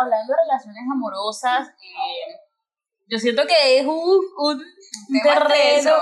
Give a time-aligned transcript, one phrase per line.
[0.00, 2.40] hablando de relaciones amorosas, eh,
[3.08, 4.62] yo siento que es un, un,
[5.22, 5.92] terreno,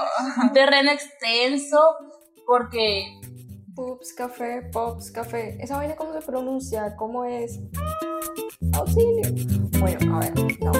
[0.43, 1.79] un terreno extenso
[2.47, 3.21] porque...
[3.75, 5.59] Pups, café, pops, café.
[5.61, 6.97] ¿Esa vaina cómo se pronuncia?
[6.97, 7.61] ¿Cómo es?
[8.73, 9.35] Auxilio.
[9.79, 10.73] Bueno, a ver, no.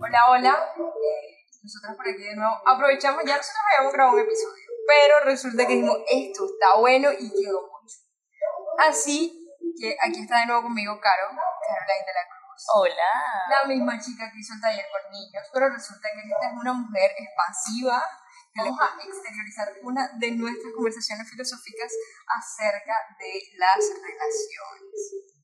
[0.00, 0.58] Hola, hola.
[0.76, 1.32] Eh,
[1.62, 5.74] nosotros por aquí de nuevo aprovechamos, ya nosotros habíamos grabado un episodio, pero resulta que
[5.74, 7.96] dijimos, esto está bueno y quedó mucho.
[8.78, 9.42] Así
[9.78, 12.62] que aquí está de nuevo conmigo Caro, Caroline de la Cruz.
[12.74, 13.12] Hola.
[13.50, 16.72] La misma chica que hizo el taller con niños, pero resulta que esta es una
[16.72, 18.02] mujer expansiva
[18.52, 21.90] que le va a exteriorizar una de nuestras conversaciones filosóficas
[22.28, 24.92] acerca de las relaciones.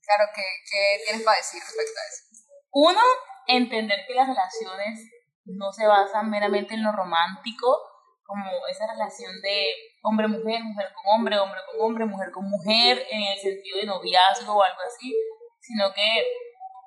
[0.05, 2.29] Claro, ¿qué, qué tienes para decir respecto a eso?
[2.70, 3.01] Uno,
[3.46, 5.01] entender que las relaciones
[5.46, 7.98] no se basan meramente en lo romántico,
[8.28, 9.68] como esa relación de
[10.02, 14.52] hombre-mujer, mujer con hombre, hombre con hombre, mujer con mujer, en el sentido de noviazgo
[14.52, 15.16] o algo así,
[15.59, 16.26] sino que,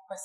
[0.06, 0.20] pues,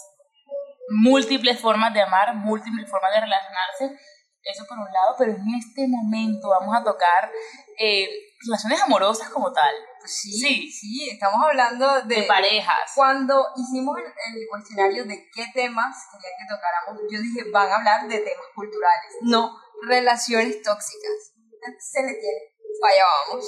[0.89, 3.97] múltiples formas de amar, múltiples formas de relacionarse,
[4.43, 7.31] eso por un lado, pero en este momento vamos a tocar
[7.79, 8.07] eh,
[8.45, 9.73] relaciones amorosas como tal.
[9.99, 12.91] Pues sí, sí, estamos hablando de, de parejas.
[12.93, 17.75] Cuando hicimos el, el, cuestionario de qué temas querían que tocáramos, yo dije, van a
[17.77, 21.33] hablar de temas culturales, no relaciones tóxicas.
[21.79, 23.45] Se le tiene, allá vamos.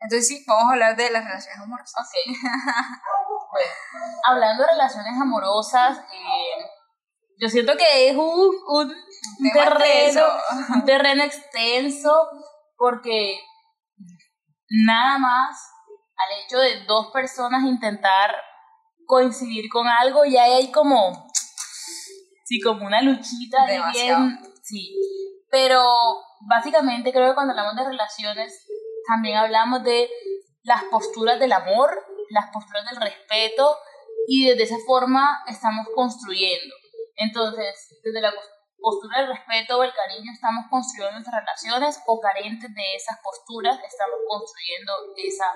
[0.00, 2.08] Entonces sí, vamos a hablar de las relaciones amorosas.
[2.08, 2.36] Ok.
[3.50, 3.72] bueno,
[4.24, 6.64] hablando de relaciones amorosas, eh,
[7.38, 10.26] yo siento que es un, un terreno,
[10.74, 12.28] un terreno extenso
[12.76, 13.38] porque
[14.68, 15.56] nada más
[16.16, 18.34] al hecho de dos personas intentar
[19.06, 21.28] coincidir con algo ya hay como
[22.44, 24.94] sí como una luchita de bien sí
[25.50, 25.82] pero
[26.40, 28.66] básicamente creo que cuando hablamos de relaciones
[29.06, 30.08] también hablamos de
[30.62, 31.90] las posturas del amor
[32.30, 33.76] las posturas del respeto
[34.28, 36.74] y desde esa forma estamos construyendo
[37.16, 38.32] entonces desde la
[38.80, 43.78] postura del respeto o el cariño estamos construyendo nuestras relaciones o carentes de esas posturas
[43.86, 45.46] estamos construyendo esa,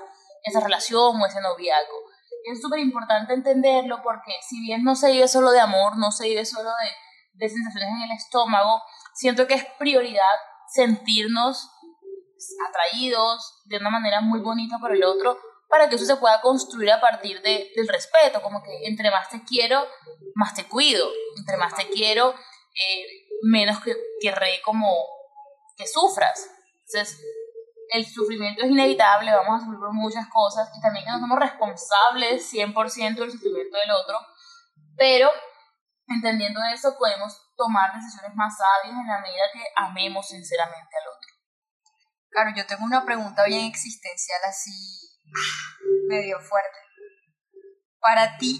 [0.42, 1.98] esa relación o ese noviazgo.
[2.44, 6.28] Es súper importante entenderlo porque si bien no se vive solo de amor, no se
[6.28, 6.90] vive solo de,
[7.32, 8.82] de sensaciones en el estómago,
[9.14, 10.34] siento que es prioridad
[10.68, 11.70] sentirnos
[12.68, 15.38] atraídos de una manera muy bonita por el otro
[15.68, 19.28] para que eso se pueda construir a partir de, del respeto, como que entre más
[19.28, 19.84] te quiero,
[20.34, 24.88] más te cuido, entre más te quiero, eh, menos que querré como
[25.76, 26.48] que sufras.
[26.86, 27.20] Entonces,
[27.90, 31.38] el sufrimiento es inevitable, vamos a sufrir por muchas cosas y también que no somos
[31.38, 34.18] responsables 100% del sufrimiento del otro,
[34.96, 35.30] pero
[36.08, 41.34] entendiendo eso podemos tomar decisiones más sabias en la medida que amemos sinceramente al otro.
[42.30, 44.72] Claro, yo tengo una pregunta bien existencial así
[46.08, 46.78] medio fuerte.
[48.00, 48.58] Para ti,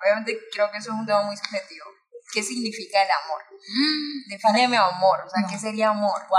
[0.00, 1.86] obviamente creo que eso es un tema muy subjetivo,
[2.32, 3.42] ¿qué significa el amor?
[3.50, 6.20] Mm, Defíneme amor, o sea, ¿qué sería amor?
[6.28, 6.38] Wow.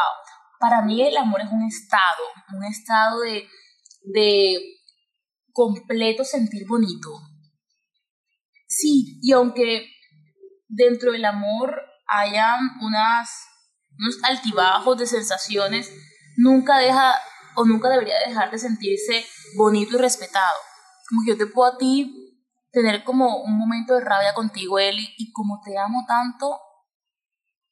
[0.60, 3.50] Para mí el amor es un estado, un estado de,
[4.04, 4.60] de
[5.52, 7.10] completo sentir bonito.
[8.68, 9.90] Sí, y aunque
[10.72, 13.30] dentro del amor hayan unas,
[13.98, 15.92] unos altibajos de sensaciones,
[16.38, 17.16] nunca deja
[17.56, 19.26] o nunca debería dejar de sentirse
[19.58, 20.58] bonito y respetado.
[21.10, 22.18] Como que yo te puedo a ti
[22.72, 26.60] tener como un momento de rabia contigo, Eli, y como te amo tanto,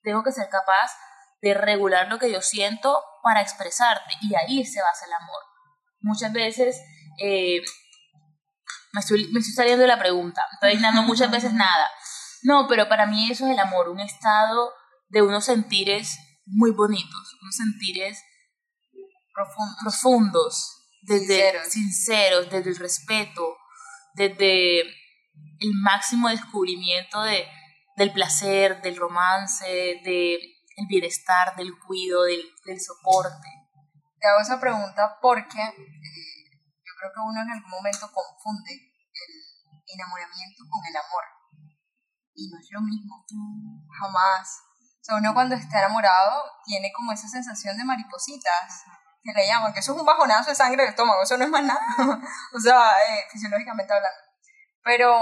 [0.01, 0.91] tengo que ser capaz
[1.41, 5.41] de regular lo que yo siento para expresarte, y ahí se basa el amor.
[6.01, 6.81] Muchas veces,
[7.21, 7.61] eh,
[8.91, 11.89] me, estoy, me estoy saliendo de la pregunta, estoy dando muchas veces nada.
[12.43, 14.71] No, pero para mí eso es el amor, un estado
[15.09, 18.23] de unos sentires muy bonitos, unos sentires
[19.33, 21.67] profundos, profundos desde sinceros.
[21.67, 23.57] sinceros, desde el respeto,
[24.13, 27.47] desde el máximo descubrimiento de,
[27.97, 29.65] del placer, del romance,
[30.03, 30.39] del
[30.87, 33.47] bienestar, del cuidado, del, del, soporte.
[34.19, 36.49] Te hago esa pregunta porque eh,
[36.85, 41.38] yo creo que uno en algún momento confunde el enamoramiento con el amor.
[42.39, 43.25] Y no es lo mismo,
[43.99, 44.61] jamás.
[45.01, 48.83] O sea, uno cuando está enamorado tiene como esa sensación de maripositas,
[49.21, 51.49] que le llaman, que eso es un bajonazo de sangre del estómago, eso no es
[51.49, 51.81] más nada,
[52.55, 54.19] o sea, eh, fisiológicamente hablando.
[54.83, 55.19] Pero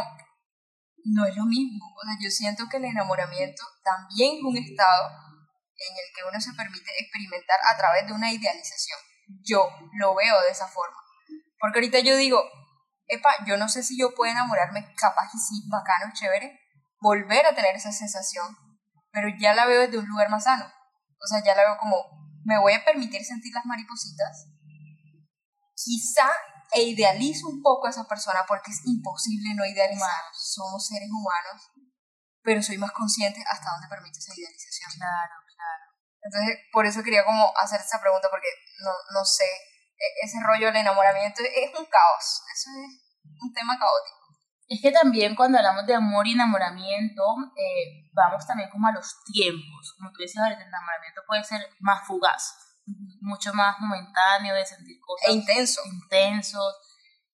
[1.05, 5.09] no es lo mismo, o sea, yo siento que el enamoramiento también es un estado
[5.09, 8.99] en el que uno se permite experimentar a través de una idealización.
[9.43, 10.97] Yo lo veo de esa forma.
[11.59, 12.41] Porque ahorita yo digo,
[13.07, 16.59] epa, yo no sé si yo puedo enamorarme, capaz que sí, bacano, chévere,
[16.99, 18.55] volver a tener esa sensación,
[19.11, 20.65] pero ya la veo desde un lugar más sano.
[20.65, 21.95] O sea, ya la veo como,
[22.43, 24.47] me voy a permitir sentir las maripositas
[25.77, 26.27] quizá
[26.73, 30.23] e idealizo un poco a esa persona porque es imposible no idealizar.
[30.33, 31.71] Somos seres humanos,
[32.41, 34.91] pero soy más consciente hasta dónde permite esa idealización.
[34.97, 35.85] Claro, claro.
[36.21, 38.49] Entonces, por eso quería como hacer esta pregunta porque
[38.83, 39.47] no, no sé,
[39.95, 42.91] e- ese rollo del enamoramiento es un caos, eso es
[43.39, 44.26] un tema caótico.
[44.67, 47.23] Es que también cuando hablamos de amor y enamoramiento,
[47.55, 49.93] eh, vamos también como a los tiempos.
[49.97, 52.53] Como tú ahorita, el enamoramiento puede ser más fugaz,
[53.21, 55.81] mucho más momentáneo de sentir cosas E intenso.
[55.85, 56.75] intensos.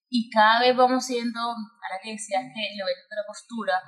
[0.09, 3.81] Y cada vez vamos siendo, ahora que decías que lo ves desde la postura,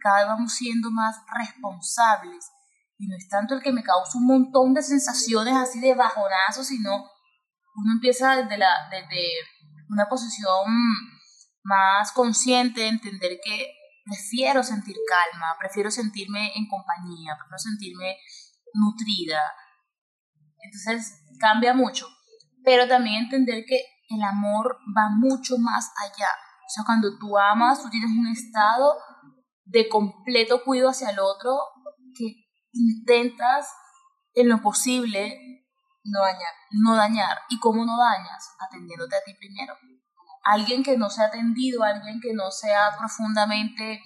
[0.00, 2.52] cada vez vamos siendo más responsables.
[2.98, 6.68] Y no es tanto el que me causa un montón de sensaciones así de bajonazos,
[6.68, 7.10] sino
[7.74, 9.26] uno empieza desde, la, desde
[9.88, 10.66] una posición
[11.62, 13.74] más consciente de entender que
[14.04, 18.16] prefiero sentir calma, prefiero sentirme en compañía, prefiero sentirme
[18.74, 19.40] nutrida.
[20.58, 22.06] Entonces cambia mucho,
[22.64, 26.28] pero también entender que el amor va mucho más allá.
[26.66, 28.94] O sea, cuando tú amas, tú tienes un estado
[29.64, 31.58] de completo cuidado hacia el otro
[32.14, 33.68] que intentas
[34.34, 35.38] en lo posible
[36.04, 36.54] No dañar.
[36.70, 37.38] no dañar.
[37.48, 38.56] ¿Y cómo no dañas?
[38.58, 39.74] Atendiéndote a ti primero.
[40.44, 44.02] Alguien que no se ha atendido, alguien que no sea profundamente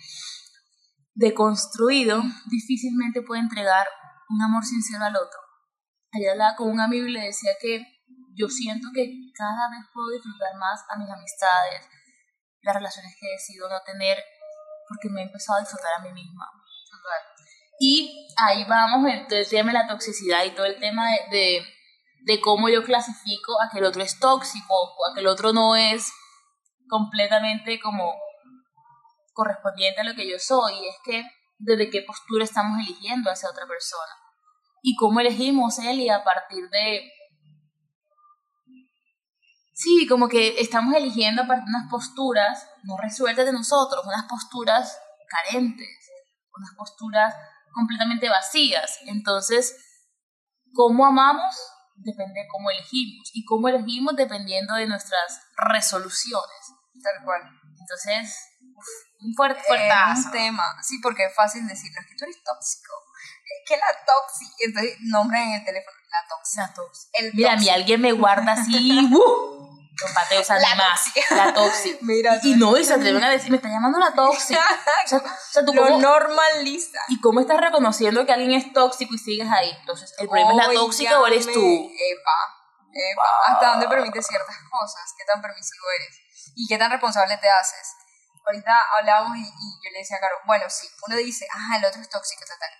[1.14, 3.86] deconstruido, difícilmente puede entregar
[4.28, 5.40] un amor sincero al otro.
[6.12, 7.84] Ayer hablaba con un amigo y le decía que
[8.34, 11.88] yo siento que cada vez puedo disfrutar más a mis amistades,
[12.60, 14.18] las relaciones que decido no tener,
[14.88, 16.46] porque me he empezado a disfrutar a mí misma.
[17.78, 19.10] Y ahí vamos,
[19.50, 21.66] tema de la toxicidad y todo el tema de, de,
[22.24, 25.52] de cómo yo clasifico a que el otro es tóxico o a que el otro
[25.52, 26.10] no es
[26.88, 28.14] completamente como
[29.32, 30.74] correspondiente a lo que yo soy.
[30.74, 31.24] Y es que
[31.58, 34.12] desde qué postura estamos eligiendo a esa otra persona.
[34.82, 37.10] Y cómo elegimos él y a partir de...
[39.72, 44.24] Sí, como que estamos eligiendo a partir de unas posturas no resueltas de nosotros, unas
[44.24, 44.98] posturas
[45.28, 46.10] carentes,
[46.56, 47.34] unas posturas
[47.74, 48.98] completamente vacías.
[49.06, 49.76] Entonces,
[50.72, 51.54] cómo amamos
[51.96, 56.65] depende de cómo elegimos y cómo elegimos dependiendo de nuestras resoluciones.
[57.06, 57.42] Tal cual.
[57.78, 58.34] Entonces,
[59.20, 60.26] un fuerte, fuertazo.
[60.26, 60.64] un tema.
[60.82, 62.92] Sí, porque es fácil decir, no es que tú eres tóxico.
[63.44, 64.54] Es que la tóxica.
[64.66, 66.62] Entonces, nombran en el teléfono la tóxica.
[66.66, 67.10] La tóxica.
[67.14, 69.56] El Mira, a mí alguien me guarda así, ¡uh!
[69.98, 71.04] Con pateo, o sea, La más.
[71.04, 71.36] tóxica.
[71.36, 71.98] La tóxica.
[72.02, 74.60] Mira, Y, y no, y se atreven a decir, me está llamando la tóxica.
[75.04, 76.98] O sea, o sea, tú lo cómo, normaliza.
[77.08, 79.70] ¿Y cómo estás reconociendo que alguien es tóxico y sigues ahí?
[79.80, 81.60] Entonces, ¿el problema es la tóxica o eres tú?
[81.60, 82.38] Epa,
[82.92, 83.24] epa.
[83.46, 85.14] ¿Hasta dónde permites ciertas cosas?
[85.16, 86.25] ¿Qué tan permisivo eres?
[86.56, 87.94] ¿Y qué tan responsable te haces?
[88.44, 91.84] Ahorita hablábamos y, y yo le decía a Caro, bueno, sí, uno dice, ah, el
[91.84, 92.70] otro es tóxico, total.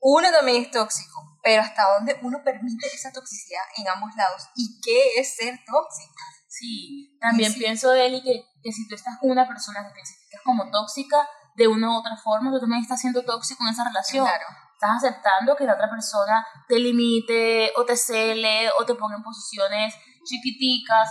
[0.00, 4.46] Uno también es tóxico, pero ¿hasta dónde uno permite esa toxicidad en ambos lados?
[4.54, 6.22] ¿Y qué es ser tóxico?
[6.46, 7.58] Sí, también sí.
[7.58, 11.26] pienso, Eli, que, que si tú estás con una persona que te clasificas como tóxica,
[11.56, 14.26] de una u otra forma, tú también estás siendo tóxico en esa relación.
[14.26, 14.46] Claro.
[14.74, 19.22] Estás aceptando que la otra persona te limite, o te cele, o te ponga en
[19.22, 19.94] posiciones
[20.24, 21.08] chiquiticas,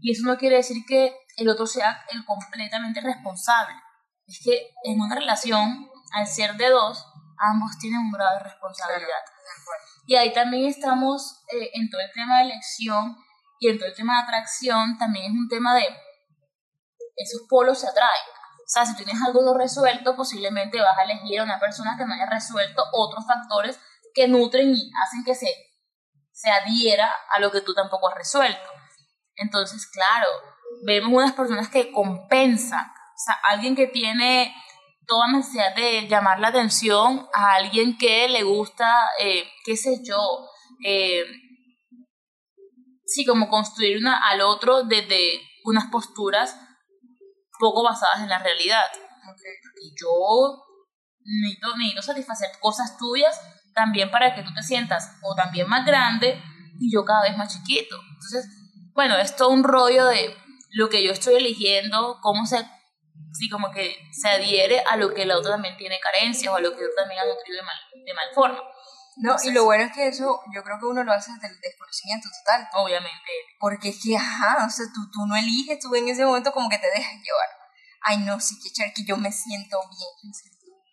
[0.00, 3.74] y eso no quiere decir que el otro sea el completamente responsable.
[4.26, 7.06] Es que en una relación, al ser de dos,
[7.38, 9.22] ambos tienen un grado de responsabilidad.
[10.06, 13.16] Y ahí también estamos eh, en todo el tema de elección
[13.58, 15.86] y en todo el tema de atracción, también es un tema de
[17.16, 18.26] esos polos se atraen.
[18.58, 22.04] O sea, si tienes algo no resuelto, posiblemente vas a elegir a una persona que
[22.04, 23.78] no haya resuelto otros factores
[24.12, 25.46] que nutren y hacen que se,
[26.32, 28.68] se adhiera a lo que tú tampoco has resuelto.
[29.36, 30.28] Entonces, claro,
[30.84, 32.84] vemos unas personas que compensan.
[32.86, 34.54] O sea, alguien que tiene
[35.06, 40.18] toda necesidad de llamar la atención a alguien que le gusta, eh, qué sé yo,
[40.84, 41.24] eh,
[43.04, 46.58] sí, como construir una al otro desde unas posturas
[47.58, 48.84] poco basadas en la realidad.
[49.82, 50.62] Y yo
[51.24, 53.40] necesito, necesito satisfacer cosas tuyas
[53.74, 56.42] también para que tú te sientas o también más grande
[56.78, 57.96] y yo cada vez más chiquito.
[58.14, 58.46] Entonces,
[58.94, 60.34] bueno, es todo un rollo de
[60.70, 62.58] lo que yo estoy eligiendo, cómo se,
[63.32, 66.60] sí, como que se adhiere a lo que el otro también tiene carencias o a
[66.60, 68.62] lo que el otro también ha nutrido de mal, de mal forma.
[69.18, 71.60] No, y lo bueno es que eso yo creo que uno lo hace desde el
[71.60, 72.68] desconocimiento total.
[72.74, 76.52] Obviamente, Porque es que, ajá, o sea, tú, tú no eliges, tú en ese momento
[76.52, 77.48] como que te dejas llevar.
[78.02, 80.32] Ay, no, sí, que echar que yo me siento bien.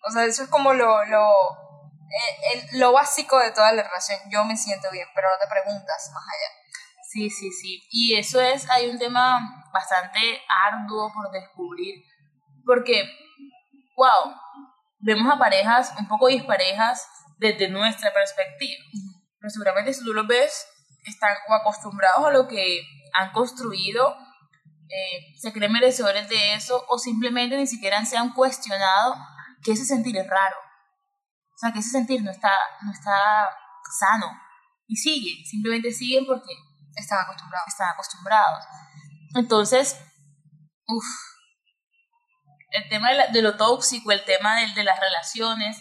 [0.07, 1.21] O sea, eso es como lo, lo,
[2.09, 4.19] eh, el- lo básico de toda la relación.
[4.31, 6.49] Yo me siento bien, pero no te preguntas más allá.
[7.13, 7.83] Sí, sí, sí.
[7.91, 9.39] Y eso es, hay un tema
[9.71, 12.03] bastante arduo por descubrir,
[12.65, 13.07] porque,
[13.95, 14.33] wow,
[14.97, 18.83] vemos a parejas un poco disparejas desde nuestra perspectiva.
[19.39, 20.65] Pero seguramente si tú los ves,
[21.05, 22.81] están o acostumbrados a lo que
[23.13, 24.17] han construido
[24.89, 29.15] eh, se creen merecedores de eso o simplemente ni siquiera se han cuestionado
[29.63, 30.55] que ese sentir es raro.
[31.53, 32.51] O sea, que ese sentir no está,
[32.81, 33.49] no está
[33.99, 34.27] sano.
[34.87, 36.53] Y siguen, simplemente siguen porque
[36.95, 37.67] están acostumbrados.
[37.67, 38.65] Están acostumbrados.
[39.35, 39.99] Entonces,
[40.87, 41.05] uff,
[42.71, 45.77] el tema de, lo tóxico, el tema de, de, las relaciones,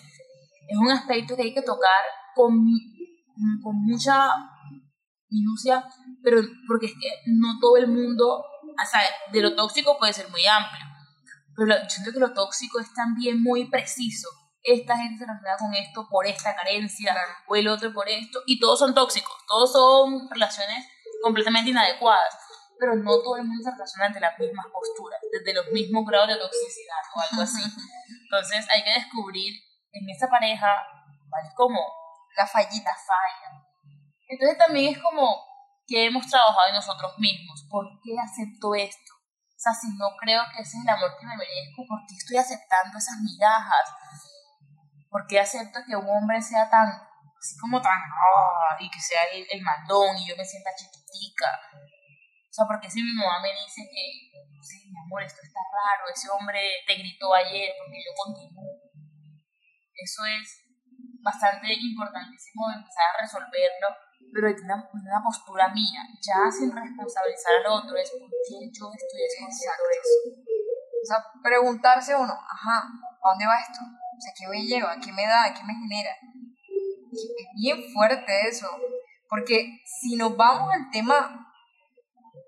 [0.68, 2.04] es un aspecto que hay que tocar
[2.34, 2.52] con,
[3.62, 4.28] con mucha
[5.28, 5.84] minucia,
[6.22, 9.00] pero porque es que no todo el mundo o sea,
[9.30, 10.84] de lo tóxico puede ser muy amplio,
[11.56, 14.28] pero yo siento que lo tóxico es también muy preciso.
[14.62, 17.16] Esta gente se relaciona con esto por esta carencia,
[17.48, 20.86] o el otro por esto, y todos son tóxicos, todos son relaciones
[21.22, 22.34] completamente inadecuadas,
[22.78, 26.28] pero no todo el mundo se relaciona ante las mismas posturas, desde los mismos grados
[26.28, 27.62] de toxicidad o algo así.
[28.24, 29.54] Entonces hay que descubrir
[29.92, 30.82] en esa pareja,
[31.30, 31.48] ¿vale?
[31.54, 31.78] Como
[32.36, 33.62] la fallita, falla.
[34.28, 35.46] Entonces también es como
[35.86, 37.66] que hemos trabajado en nosotros mismos.
[37.70, 39.12] ¿Por qué acepto esto?
[39.14, 42.16] O sea, si no creo que ese es el amor que me merezco, ¿por qué
[42.16, 43.94] estoy aceptando esas migajas?
[45.08, 46.88] ¿Por qué acepto que un hombre sea tan,
[47.42, 51.50] así como tan, ah, y que sea el, el mandón y yo me sienta chiquitica?
[52.46, 54.30] O sea, porque si mi mamá me dice que,
[54.62, 58.78] sí, mi amor, esto está raro, ese hombre te gritó ayer porque yo continúo.
[59.90, 60.70] Eso es
[61.18, 63.88] bastante importantísimo empezar a resolverlo
[64.32, 68.88] pero hay una, una, postura mía, ya sin responsabilizar al otro, es por qué yo
[68.88, 70.16] estoy escuchando eso.
[71.02, 73.80] O sea, preguntarse uno, ajá, ¿a dónde va esto?
[73.82, 74.96] O sea, ¿qué me lleva?
[75.02, 75.52] ¿Qué me da?
[75.52, 76.16] ¿Qué me genera?
[77.12, 78.66] Es bien fuerte eso,
[79.28, 81.52] porque si nos vamos al tema,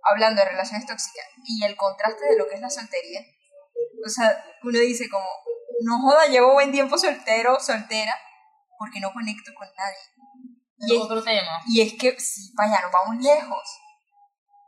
[0.03, 3.21] hablando de relaciones tóxicas, y el contraste de lo que es la soltería,
[4.05, 5.27] o sea, uno dice como,
[5.83, 8.19] no joda, llevo buen tiempo soltero, soltera,
[8.79, 10.15] porque no conecto con nadie
[10.79, 11.63] y otro tema.
[11.67, 13.81] Y es que, sí, vaya, nos vamos lejos.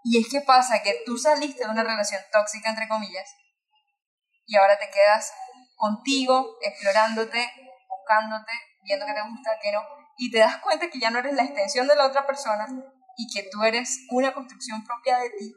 [0.04, 3.28] Y es que pasa que tú saliste de una relación tóxica, entre comillas,
[4.46, 5.32] y ahora te quedas
[5.74, 7.50] contigo, explorándote,
[7.88, 8.52] buscándote,
[8.86, 9.82] viendo que te gusta, que no,
[10.16, 12.66] y te das cuenta que ya no eres la extensión de la otra persona
[13.16, 15.54] y que tú eres una construcción propia de ti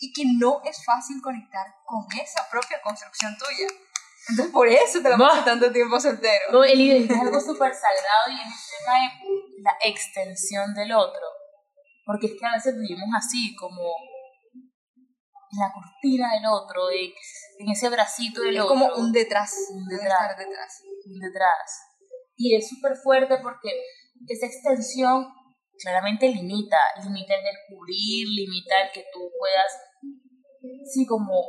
[0.00, 3.68] y que no es fácil conectar con esa propia construcción tuya.
[4.28, 6.52] Entonces por eso te la pasas tanto tiempo soltero.
[6.52, 10.92] No, el identidad es algo súper sagrado y en el tema de la extensión del
[10.92, 11.22] otro.
[12.04, 13.80] Porque es que a veces vivimos así, como
[15.52, 17.12] en la cortina del otro, en,
[17.70, 18.74] ese bracito del es otro.
[18.74, 19.54] como un detrás.
[19.70, 20.36] Un detrás.
[20.36, 20.82] detrás.
[21.06, 21.91] Un detrás.
[22.36, 23.70] Y es súper fuerte porque
[24.28, 25.26] esa extensión
[25.80, 29.72] claramente limita, limita el descubrir, limita el que tú puedas,
[30.92, 31.42] sí, como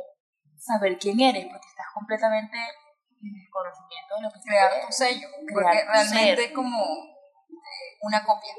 [0.56, 5.28] saber quién eres, porque estás completamente en el conocimiento de lo que crear tu sello,
[5.52, 6.78] porque realmente es como
[8.02, 8.52] una copia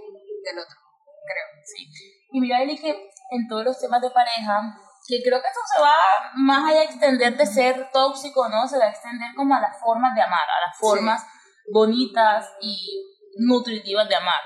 [0.44, 0.77] del otro,
[1.25, 1.48] creo.
[1.63, 1.88] Sí.
[2.32, 2.89] Y mira, Eli, que
[3.32, 4.77] en todos los temas de pareja,
[5.08, 5.96] que creo que eso se va
[6.36, 8.67] más allá de extender de ser tóxico, ¿no?
[8.67, 11.24] Se va a extender como a las formas de amar, a las formas
[11.72, 13.05] bonitas y
[13.38, 14.41] nutritivas de amar.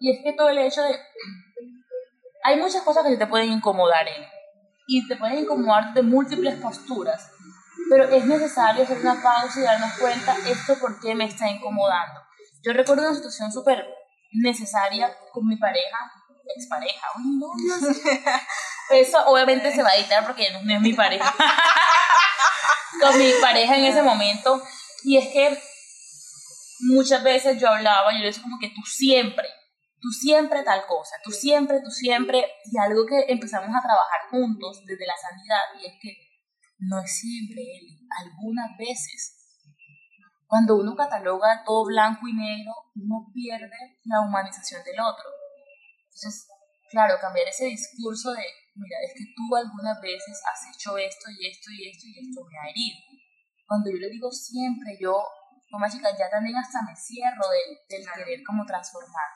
[0.00, 0.98] Y es que todo el hecho de...
[2.44, 4.26] Hay muchas cosas que te pueden incomodar, Eli,
[4.88, 7.30] y te pueden incomodar de múltiples posturas,
[7.88, 12.20] pero es necesario hacer una pausa y darnos cuenta esto por qué me está incomodando.
[12.64, 13.86] Yo recuerdo una situación súper
[14.32, 15.98] necesaria con mi pareja,
[16.56, 17.52] expareja, uy, no,
[18.90, 21.32] Eso obviamente se va a editar porque no, es mi pareja.
[23.00, 24.62] con mi pareja en ese momento.
[25.04, 25.58] Y es que
[26.82, 29.48] muchas veces yo hablaba, yo le decía como que tú siempre,
[30.00, 34.82] tú siempre tal cosa, tú siempre, tú siempre, y algo que empezamos a trabajar juntos
[34.84, 36.16] desde la sanidad, y es que
[36.78, 39.38] no es siempre él, algunas veces
[40.52, 45.24] cuando uno cataloga todo blanco y negro, uno pierde la humanización del otro.
[46.04, 46.46] Entonces,
[46.90, 51.48] claro, cambiar ese discurso de, mira, es que tú algunas veces has hecho esto y
[51.48, 53.00] esto y esto y esto me ha herido.
[53.66, 55.24] Cuando yo le digo siempre, yo,
[55.72, 59.30] como chica, ya también hasta me cierro del, del querer como transformar.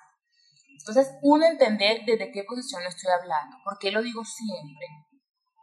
[0.78, 4.86] Entonces, uno entender desde qué posición lo estoy hablando, por qué lo digo siempre.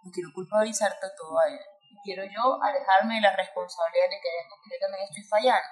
[0.03, 1.59] No quiero culpabilizarte todo a él
[2.03, 4.29] quiero yo alejarme de la responsabilidad de que
[4.69, 5.69] yo también estoy fallando.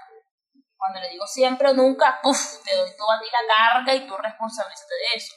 [0.78, 2.64] Cuando le digo siempre o nunca, ¡puf!
[2.64, 5.36] te doy toda ti la carga y tú responsabilízate de eso.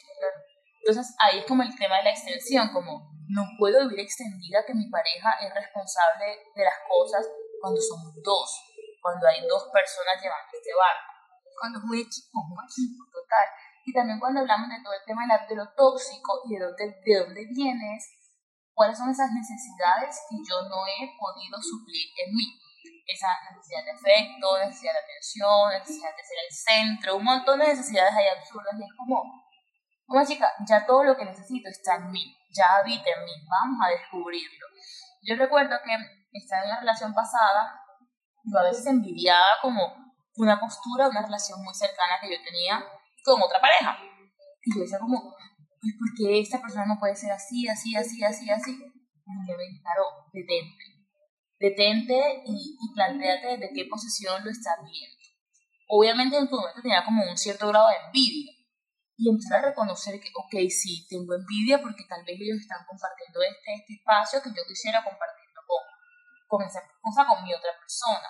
[0.80, 4.74] Entonces ahí es como el tema de la extensión, como no puedo vivir extendida que
[4.74, 7.26] mi pareja es responsable de las cosas
[7.60, 8.73] cuando somos dos,
[9.04, 11.12] cuando hay dos personas llevando este barco,
[11.60, 13.46] cuando es un equipo, un equipo total.
[13.84, 17.14] Y también cuando hablamos de todo el tema de, lo tóxico y de dónde, de
[17.20, 18.00] dónde vienes,
[18.72, 22.48] cuáles son esas necesidades que yo no he podido suplir en mí.
[23.04, 27.76] Esa necesidad de afecto, necesidad de atención, necesidad de ser el centro, un montón de
[27.76, 29.20] necesidades ahí absurdas y es como,
[30.08, 33.84] Como chica, ya todo lo que necesito está en mí, ya habita en mí, vamos
[33.84, 34.66] a descubrirlo.
[35.20, 35.92] Yo recuerdo que
[36.32, 37.83] estaba en la relación pasada,
[38.44, 39.80] yo a veces envidiaba como
[40.36, 42.84] una postura, una relación muy cercana que yo tenía
[43.24, 43.96] con otra pareja.
[44.62, 45.34] Y yo decía como,
[45.80, 48.72] pues, ¿por qué esta persona no puede ser así, así, así, así, así?
[48.72, 50.84] Y yo me claro, detente.
[51.58, 55.16] Detente y, y planteate desde qué posición lo estás viendo.
[55.88, 58.52] Obviamente en tu momento tenía como un cierto grado de envidia.
[59.16, 63.40] Y empezar a reconocer que, ok, sí, tengo envidia porque tal vez ellos están compartiendo
[63.42, 65.43] este, este espacio que yo quisiera compartirlo
[66.62, 68.28] esa cosa, con mi otra persona.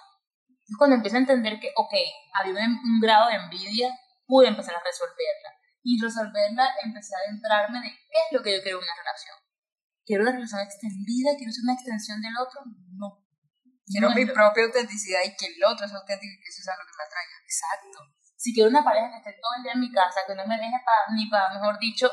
[0.49, 1.95] Entonces cuando empiezo a entender que, ok,
[2.41, 3.93] había un, grado de envidia,
[4.27, 5.51] pude empezar a resolverla.
[5.83, 9.37] Y resolverla, empecé a adentrarme de qué es lo que yo quiero en una relación.
[10.07, 11.37] ¿Quiero una relación extendida?
[11.37, 12.65] ¿Quiero ser una extensión del otro?
[12.97, 13.21] No.
[13.85, 16.77] Quiero No, mi propia autenticidad y que el otro es auténtico y que eso sea
[16.81, 17.37] lo que me atraiga.
[17.45, 17.99] Exacto.
[18.37, 20.57] Si quiero una pareja que esté todo el día en mi casa, que no me
[20.57, 22.09] deje pa, ni para, mejor dicho,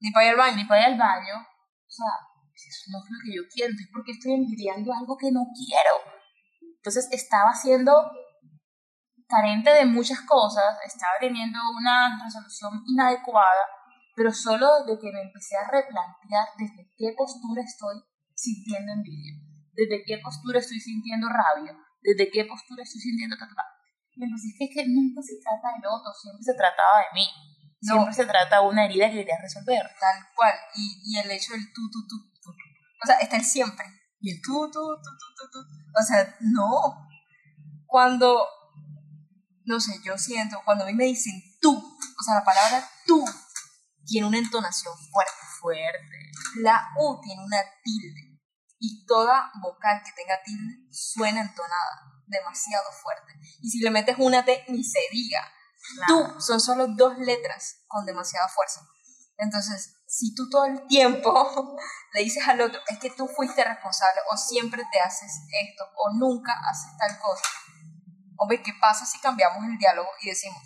[0.00, 0.56] Ni para ir al baño.
[0.56, 2.12] ni para ir al baño, o sea,
[2.68, 3.70] eso no es lo que yo quiero.
[3.70, 5.94] Entonces, ¿por qué estoy envidiando algo que no quiero?
[6.78, 7.92] Entonces, estaba siendo
[9.28, 13.66] carente de muchas cosas, estaba teniendo una resolución inadecuada,
[14.14, 18.02] pero solo de que me empecé a replantear desde qué postura estoy
[18.34, 19.34] sintiendo envidia,
[19.74, 23.64] desde qué postura estoy sintiendo rabia, desde qué postura estoy sintiendo ta, ta, ta.
[24.14, 27.12] Y empecé, es que, es que nunca se trata del otro, siempre se trataba de
[27.12, 27.26] mí.
[27.82, 27.92] No.
[27.92, 29.84] Siempre se trata de una herida que quería resolver.
[30.00, 30.54] Tal cual.
[30.74, 32.16] Y, y el hecho del tú, tú, tú.
[33.02, 33.84] O sea, está el siempre.
[34.20, 35.58] Y el tú, tú, tú, tú, tú, tú.
[35.98, 37.06] O sea, no.
[37.86, 38.46] Cuando,
[39.64, 43.24] no sé, yo siento, cuando a mí me dicen tú, o sea, la palabra tú
[44.06, 45.32] tiene una entonación fuerte.
[45.60, 46.30] Fuerte.
[46.62, 48.40] La U tiene una tilde.
[48.78, 52.22] Y toda vocal que tenga tilde suena entonada.
[52.26, 53.32] Demasiado fuerte.
[53.62, 55.40] Y si le metes una T, ni se diga.
[55.94, 56.34] Claro.
[56.34, 58.80] Tú son solo dos letras con demasiada fuerza.
[59.38, 61.76] Entonces, si tú todo el tiempo
[62.14, 65.30] le dices al otro, es que tú fuiste responsable o siempre te haces
[65.68, 67.44] esto o nunca haces tal cosa.
[68.38, 70.62] Hombre, ¿qué pasa si cambiamos el diálogo y decimos,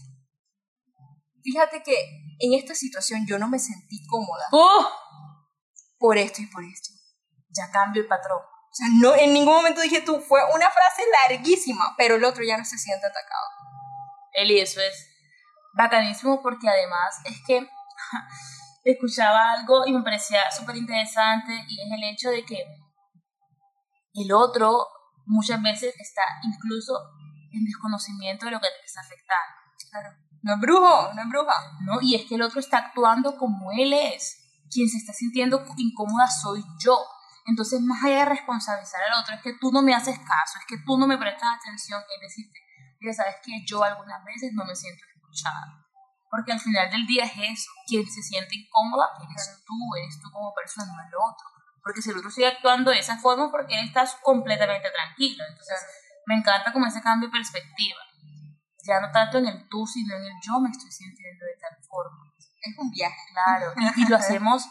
[1.42, 1.94] fíjate que
[2.40, 4.84] en esta situación yo no me sentí cómoda ¡Uh!
[5.98, 6.90] por esto y por esto?
[7.50, 8.40] Ya cambio el patrón.
[8.40, 12.44] O sea, no, en ningún momento dije tú, fue una frase larguísima, pero el otro
[12.44, 13.46] ya no se siente atacado.
[14.32, 15.08] Eli, eso es
[15.74, 17.58] bacanísimo porque además es que
[18.84, 22.64] escuchaba algo y me parecía súper interesante y es el hecho de que
[24.14, 24.86] el otro
[25.26, 26.92] muchas veces está incluso
[27.52, 29.54] en desconocimiento de lo que te está afectando.
[29.90, 30.10] Claro.
[30.42, 31.54] No es brujo, no es bruja.
[31.84, 32.00] ¿no?
[32.00, 34.36] Y es que el otro está actuando como él es.
[34.70, 36.96] Quien se está sintiendo incómoda soy yo.
[37.46, 40.66] Entonces, más allá de responsabilizar al otro, es que tú no me haces caso, es
[40.68, 42.60] que tú no me prestas atención, es decirte,
[43.00, 45.80] mira, sabes que yo algunas veces no me siento escuchada.
[46.30, 50.30] Porque al final del día es eso, quien se siente incómoda eres tú, eres tú
[50.30, 51.46] como persona, no el otro.
[51.82, 55.42] Porque si el otro sigue actuando de esa forma, porque él está completamente tranquilo.
[55.48, 55.78] Entonces,
[56.26, 57.98] me encanta como ese cambio de perspectiva.
[58.86, 61.76] Ya no tanto en el tú, sino en el yo me estoy sintiendo de tal
[61.82, 62.32] forma.
[62.62, 63.18] Es un viaje.
[63.32, 64.64] Claro, y, y lo hacemos,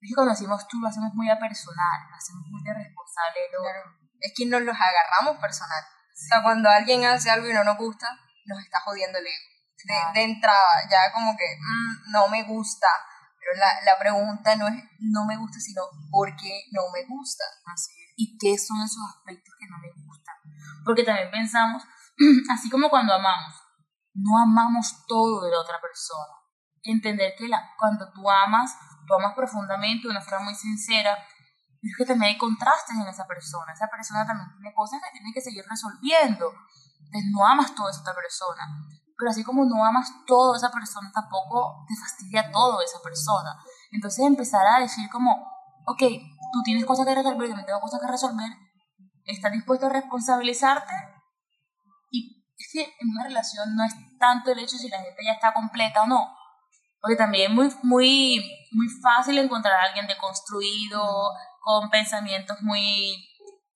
[0.00, 3.60] es cuando decimos tú, lo hacemos muy a personal, lo hacemos muy de responsable del
[3.60, 4.08] otro.
[4.20, 5.84] Es que nos los agarramos personal.
[5.84, 8.08] O sea, cuando alguien hace algo y no nos gusta,
[8.46, 9.53] nos está jodiendo el ego.
[9.84, 12.86] De, entrada, ya como que mm, no me gusta.
[13.38, 17.44] Pero la, la pregunta no es no me gusta, sino ¿por qué no me gusta?
[17.66, 18.12] Así es.
[18.16, 20.34] ¿Y qué son esos aspectos que no me gustan?
[20.84, 21.82] Porque también pensamos,
[22.52, 23.54] así como cuando amamos,
[24.14, 26.32] no amamos todo de la otra persona.
[26.82, 31.16] Entender que la, cuando tú amas, tú amas profundamente, de una forma muy sincera,
[31.84, 33.72] pero es que también hay contrastes en esa persona.
[33.72, 36.52] Esa persona también tiene cosas que tiene que seguir resolviendo.
[36.96, 38.62] Entonces no amas todo de esa persona.
[39.16, 43.56] Pero así como no amas todo de esa persona, tampoco te fastidia todo esa persona.
[43.92, 45.30] Entonces empezar a decir como,
[45.86, 46.02] ok,
[46.52, 48.50] tú tienes cosas que resolver, yo tengo cosas que resolver,
[49.24, 50.94] estás dispuesto a responsabilizarte
[52.10, 55.32] y es que en una relación no es tanto el hecho si la gente ya
[55.32, 56.36] está completa o no,
[57.00, 61.02] porque también es muy, muy, muy fácil encontrar a alguien deconstruido,
[61.60, 63.28] con pensamientos muy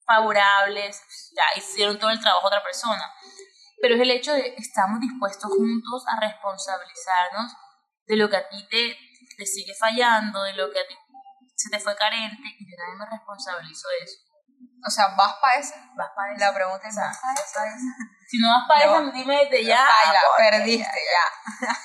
[0.07, 1.03] favorables,
[1.37, 3.05] ya hicieron todo el trabajo otra persona,
[3.81, 7.53] pero es el hecho de estamos dispuestos juntos a responsabilizarnos
[8.07, 8.97] de lo que a ti te,
[9.37, 10.95] te sigue fallando, de lo que a ti
[11.55, 14.19] se te fue carente y yo también me responsabilizo de eso.
[14.87, 15.75] O sea, ¿vas para esa?
[15.97, 17.35] Vas para La pregunta es ¿vas para
[17.69, 17.77] esa?
[18.29, 19.09] Si no vas para No.
[19.09, 19.85] esa, dime desde ya.
[20.05, 20.99] Baila, porque- perdiste
[21.63, 21.77] ya.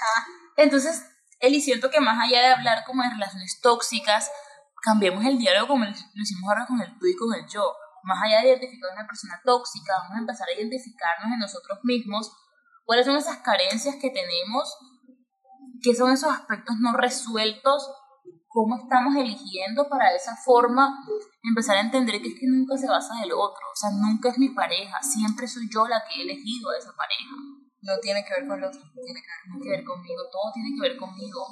[0.58, 1.03] Entonces,
[1.39, 4.32] Eli, siento que más allá de hablar como de relaciones tóxicas,
[4.82, 7.75] cambiemos el diálogo como lo hicimos ahora con el tú y con el yo.
[8.04, 12.32] Más allá de identificar una persona tóxica, vamos a empezar a identificarnos en nosotros mismos
[12.86, 14.78] cuáles son esas carencias que tenemos
[15.84, 17.92] qué son esos aspectos no resueltos,
[18.48, 20.98] cómo estamos eligiendo para de esa forma
[21.44, 24.30] empezar a entender que es que nunca se basa en el otro, o sea, nunca
[24.30, 27.36] es mi pareja, siempre soy yo la que he elegido a esa pareja.
[27.82, 30.54] No tiene que ver con el otro, tiene que ver, Tiene que ver conmigo, todo
[30.54, 31.46] tiene que ver conmigo,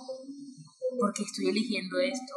[0.98, 2.34] porque estoy eligiendo esto.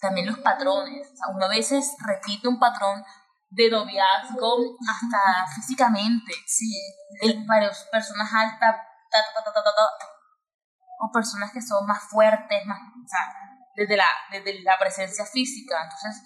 [0.00, 3.02] También los patrones, o sea, uno a veces repite un patrón
[3.50, 6.32] de noviazgo hasta físicamente.
[6.46, 6.70] Sí,
[7.22, 8.76] El, varias personas altas,
[9.10, 10.06] ta, ta, ta, ta, ta, ta,
[11.00, 13.34] o personas que son más fuertes, más, o sea,
[13.76, 15.82] desde la, desde la presencia física.
[15.84, 16.22] Entonces,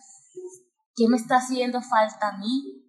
[0.96, 2.82] ¿qué me está haciendo falta a mí?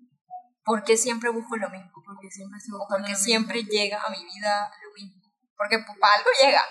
[0.65, 3.23] porque siempre busco lo mismo, Porque siempre porque mismo.
[3.23, 5.21] siempre llega a mi vida lo mismo,
[5.57, 6.61] porque pues, para algo llega.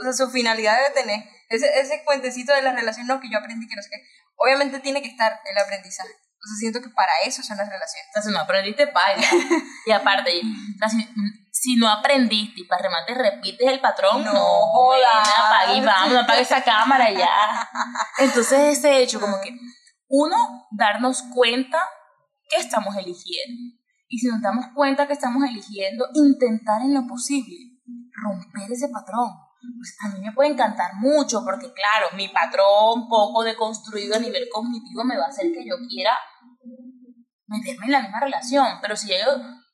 [0.00, 3.38] O sea, su finalidad debe tener ese, ese cuentecito de la relación, no, que yo
[3.38, 3.96] aprendí que no sé qué.
[4.36, 6.10] Obviamente tiene que estar el aprendizaje.
[6.42, 8.08] Entonces siento que para eso son las relaciones.
[8.10, 9.28] O sea, si no aprendiste, baila.
[9.86, 11.08] y aparte, o sea, si,
[11.52, 15.28] si no aprendiste y para remate repites el patrón, No no, jodas.
[15.38, 17.28] Apague y vamos, apague esa cámara ya.
[18.18, 19.56] Entonces, ese hecho, como que,
[20.08, 21.78] uno, darnos cuenta
[22.48, 23.78] que estamos eligiendo.
[24.08, 27.54] Y si nos damos cuenta que estamos eligiendo, intentar en lo posible
[28.20, 29.30] romper ese patrón.
[29.78, 34.48] Pues a mí me puede encantar mucho porque, claro, mi patrón poco deconstruido a nivel
[34.52, 36.18] cognitivo me va a hacer que yo quiera
[37.52, 38.78] meterme en la misma relación.
[38.80, 39.16] Pero si yo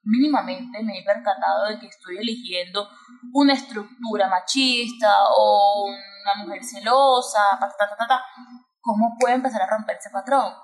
[0.03, 2.89] mínimamente me he percatado de que estoy eligiendo
[3.33, 8.25] una estructura machista o una mujer celosa, ta, ta, ta, ta,
[8.81, 10.55] ¿cómo puedo empezar a romper ese patrón?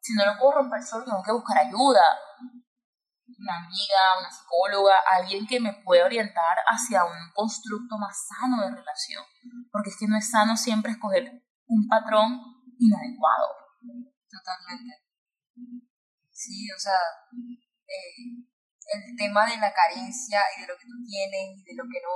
[0.00, 2.02] Si no lo puedo romper solo, tengo que buscar ayuda.
[3.38, 8.76] Una amiga, una psicóloga, alguien que me pueda orientar hacia un constructo más sano de
[8.76, 9.24] relación.
[9.70, 12.40] Porque es que no es sano siempre escoger un patrón
[12.78, 13.48] inadecuado.
[14.30, 15.10] Totalmente.
[16.40, 16.96] Sí, o sea,
[17.36, 18.32] eh,
[18.96, 22.00] el tema de la carencia y de lo que tú tienes y de lo que
[22.00, 22.12] no,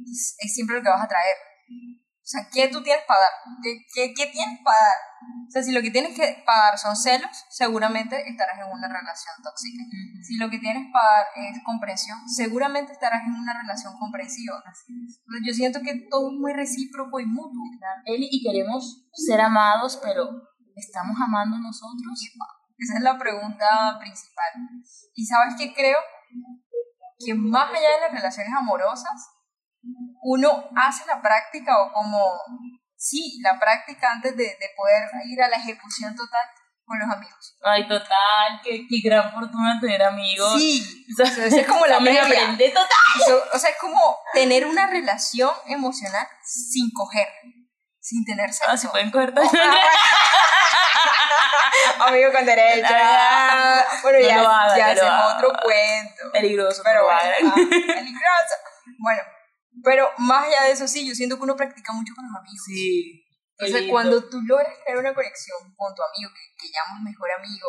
[0.00, 1.36] es, es siempre lo que vas a traer.
[1.68, 3.32] O sea, ¿qué tú tienes para dar?
[3.62, 4.98] ¿Qué, qué, qué tienes para dar?
[5.46, 8.88] O sea, si lo que tienes que para dar son celos, seguramente estarás en una
[8.88, 9.84] relación tóxica.
[10.24, 14.56] Si lo que tienes para dar es comprensión, seguramente estarás en una relación comprensiva.
[14.56, 17.62] Entonces, yo siento que todo es muy recíproco y mutuo.
[18.06, 20.24] Eli, y queremos ser amados, pero
[20.74, 22.18] ¿estamos amando nosotros?
[22.78, 24.52] Esa es la pregunta principal.
[25.14, 25.98] ¿Y sabes qué creo?
[27.18, 29.30] Que más allá de las relaciones amorosas,
[30.22, 32.20] uno hace la práctica o como,
[32.96, 36.46] sí, la práctica antes de, de poder ir a la ejecución total
[36.84, 37.56] con los amigos.
[37.62, 40.60] Ay, total, qué, qué gran fortuna tener amigos.
[40.60, 42.88] Sí, O sea, sea, esa es como la aprende total.
[43.24, 43.98] eso- o sea, es como
[44.34, 47.28] tener una relación emocional sin coger,
[48.00, 48.70] sin tener sexo.
[48.70, 49.44] Ah, se pueden coger todo.
[52.06, 52.86] Amigo con derecho.
[52.90, 56.32] Ah, bueno, no ya, lo hagan, ya no hacemos otro cuento.
[56.32, 58.54] Peligroso, pero bueno, ah, peligroso.
[58.98, 59.22] Bueno,
[59.84, 62.62] pero más allá de eso, sí, yo siento que uno practica mucho con los amigos.
[62.66, 63.22] Sí.
[63.58, 67.68] Entonces, cuando tú logras crear una conexión con tu amigo, que, que llamas mejor amigo,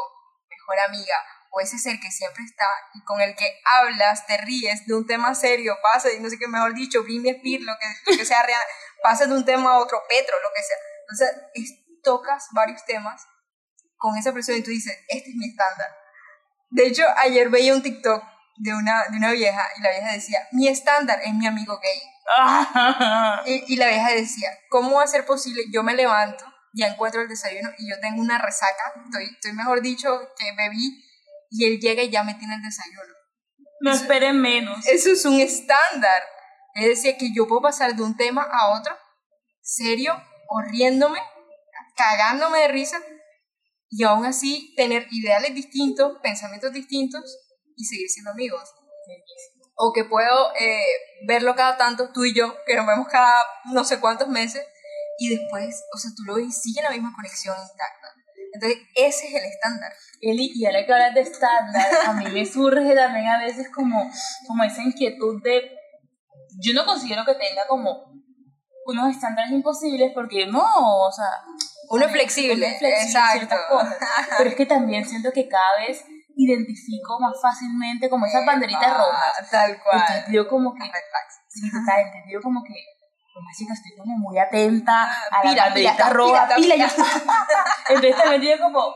[0.50, 1.16] mejor amiga,
[1.50, 5.08] o ese ser que siempre está y con el que hablas, te ríes de un
[5.08, 8.26] tema serio, pasa, y no sé qué, mejor dicho, Britney Spears, lo que, lo que
[8.26, 8.62] sea real,
[9.02, 10.78] pasas de un tema a otro, Petro, lo que sea.
[11.10, 13.26] Entonces, es- tocas varios temas
[13.98, 15.88] con esa persona y tú dices, este es mi estándar.
[16.70, 18.24] De hecho, ayer veía un TikTok
[18.58, 22.02] de una, de una vieja y la vieja decía, mi estándar es mi amigo gay.
[23.46, 25.64] Y, y la vieja decía, ¿cómo va a ser posible?
[25.72, 29.82] Yo me levanto, ya encuentro el desayuno y yo tengo una resaca, estoy, estoy mejor
[29.82, 31.04] dicho que bebí
[31.50, 33.14] y él llega y ya me tiene el desayuno.
[33.82, 34.86] no esperen menos.
[34.88, 36.24] Eso es un estándar.
[36.74, 38.96] Es decir, que yo puedo pasar de un tema a otro,
[39.62, 40.14] serio,
[40.50, 41.20] o riéndome,
[41.96, 43.00] cagándome de risa,
[43.90, 47.24] y aún así tener ideales distintos, pensamientos distintos
[47.76, 48.64] y seguir siendo amigos.
[49.76, 50.82] O que puedo eh,
[51.28, 54.66] verlo cada tanto, tú y yo, que nos vemos cada no sé cuántos meses,
[55.20, 58.08] y después, o sea, tú lo ves y sigue la misma conexión intacta.
[58.54, 59.92] Entonces, ese es el estándar.
[60.22, 64.10] Eli, y ahora que hablas de estándar, a mí me surge también a veces como,
[64.48, 65.72] como esa inquietud de.
[66.60, 68.14] Yo no considero que tenga como
[68.86, 71.30] unos estándares imposibles porque no, o sea.
[71.90, 73.56] Uno es flexible, flexible exacto.
[73.70, 73.98] cosas.
[74.38, 76.04] Pero es que también siento que cada vez
[76.36, 79.50] identifico más fácilmente como esas banderitas rojas.
[79.50, 80.02] Tal cual.
[80.02, 80.84] Entonces digo como que.
[81.50, 82.74] Sí, total, entendido como que.
[83.34, 86.76] Como chica, estoy como muy atenta a Pira, la banderita pira, roja, pira, pira.
[86.88, 87.04] yo-
[87.90, 88.96] Entonces también digo como,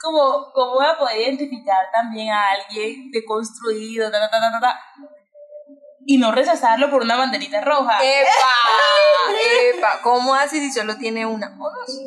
[0.00, 4.80] como, como voy a poder identificar también a alguien deconstruido, ta, ta, ta, ta, ta,
[6.06, 7.98] y no rechazarlo por una banderita roja.
[8.02, 8.28] ¡Epa!
[9.76, 10.00] ¡Epa!
[10.02, 11.98] ¿Cómo haces si solo tiene una o dos?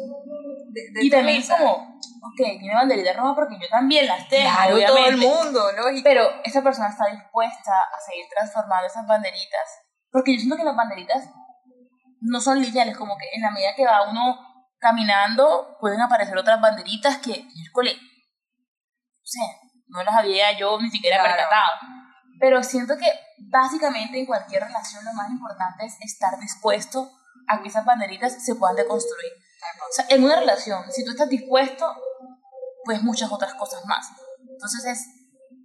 [0.69, 4.49] De- de y también es como, ok, tiene banderita roja porque yo también las tengo,
[4.51, 4.87] Claro, obviamente.
[5.01, 6.01] todo el mundo, lógico.
[6.03, 9.67] Pero esa persona está dispuesta a seguir transformando esas banderitas
[10.11, 11.29] Porque yo siento que las banderitas
[12.21, 14.37] no son lineales, como que en la medida que va uno
[14.79, 19.43] caminando pueden aparecer otras banderitas que, miércoles, o sea,
[19.87, 21.33] no las había yo ni siquiera Claro.
[21.35, 21.71] percatado.
[22.39, 23.07] Pero siento que
[23.49, 27.11] básicamente en cualquier relación lo más importante es estar dispuesto
[27.47, 29.31] a que esas banderitas se puedan deconstruir.
[29.89, 31.85] O sea, en una relación, si tú estás dispuesto,
[32.83, 34.07] pues muchas otras cosas más.
[34.39, 35.07] Entonces es,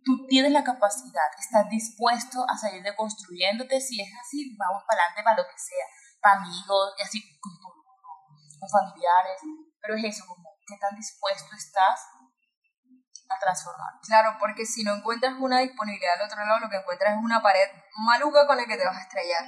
[0.04, 5.22] tú tienes la capacidad, estás dispuesto a salir deconstruyéndote, si es así, vamos para adelante
[5.22, 5.86] para lo que sea,
[6.20, 9.40] para amigos, y así con, con familiares,
[9.80, 12.00] pero es eso, como qué tan dispuesto estás
[13.42, 13.92] transformar.
[14.06, 17.42] Claro, porque si no encuentras una disponibilidad al otro lado, lo que encuentras es una
[17.42, 17.68] pared
[18.06, 19.44] maluca con la que te vas a estrellar.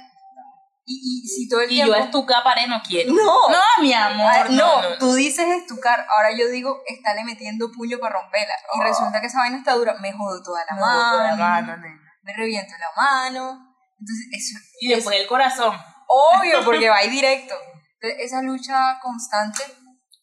[0.87, 1.95] Y, y si todo el Y tiempo...
[1.95, 3.11] yo estucar pared no quiero.
[3.11, 3.49] No.
[3.49, 4.51] No, mi amor.
[4.51, 4.97] No, no, no.
[4.99, 8.53] tú dices estucar, ahora yo digo, estarle metiendo puño para romperla.
[8.75, 8.83] Y Oh.
[8.83, 11.77] resulta que esa vaina está dura, me jodo toda la No, mano, con la mano,
[11.77, 12.01] nena.
[12.21, 13.75] me reviento la mano.
[13.99, 15.75] Entonces, eso Y después el corazón.
[16.07, 17.55] obvio, porque va ahí directo.
[17.99, 19.63] Entonces, esa lucha constante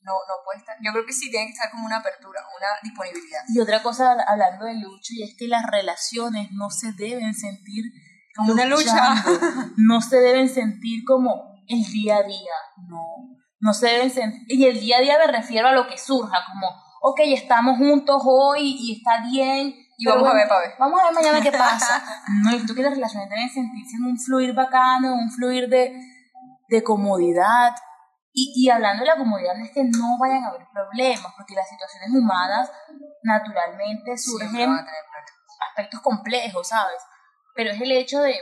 [0.05, 0.77] no, no puede estar.
[0.83, 3.41] Yo creo que sí tiene que estar como una apertura, una disponibilidad.
[3.49, 7.85] Y otra cosa, hablando de lucha, y es que las relaciones no se deben sentir
[8.35, 9.15] Como una lucha.
[9.77, 12.57] No se deben sentir como el día a día.
[12.89, 13.39] No.
[13.61, 14.45] No se deben sentir.
[14.49, 16.67] Y el día a día me refiero a lo que surja, como,
[17.03, 19.75] ok, estamos juntos hoy y está bien.
[19.99, 20.71] Y pero vamos a ver para ver.
[20.79, 22.03] Vamos a ver mañana qué pasa.
[22.43, 25.95] No, yo creo que las relaciones deben sentirse en un fluir bacano, un fluir de,
[26.69, 27.73] de comodidad.
[28.33, 31.55] Y, y hablando de la comodidad, no es que no vayan a haber problemas, porque
[31.55, 32.71] las situaciones humanas
[33.23, 35.69] naturalmente surgen van a tener problemas.
[35.69, 36.99] aspectos complejos, ¿sabes?
[37.55, 38.35] Pero es el hecho de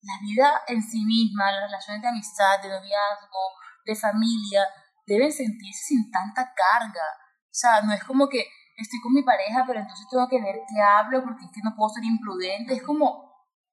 [0.00, 3.44] la vida en sí misma, las relaciones de amistad, de noviazgo,
[3.84, 4.66] de familia,
[5.06, 7.04] deben sentirse sin tanta carga.
[7.44, 10.56] O sea, no es como que estoy con mi pareja, pero entonces tengo que ver
[10.68, 12.74] qué hablo porque es que no puedo ser imprudente.
[12.74, 13.28] Es como,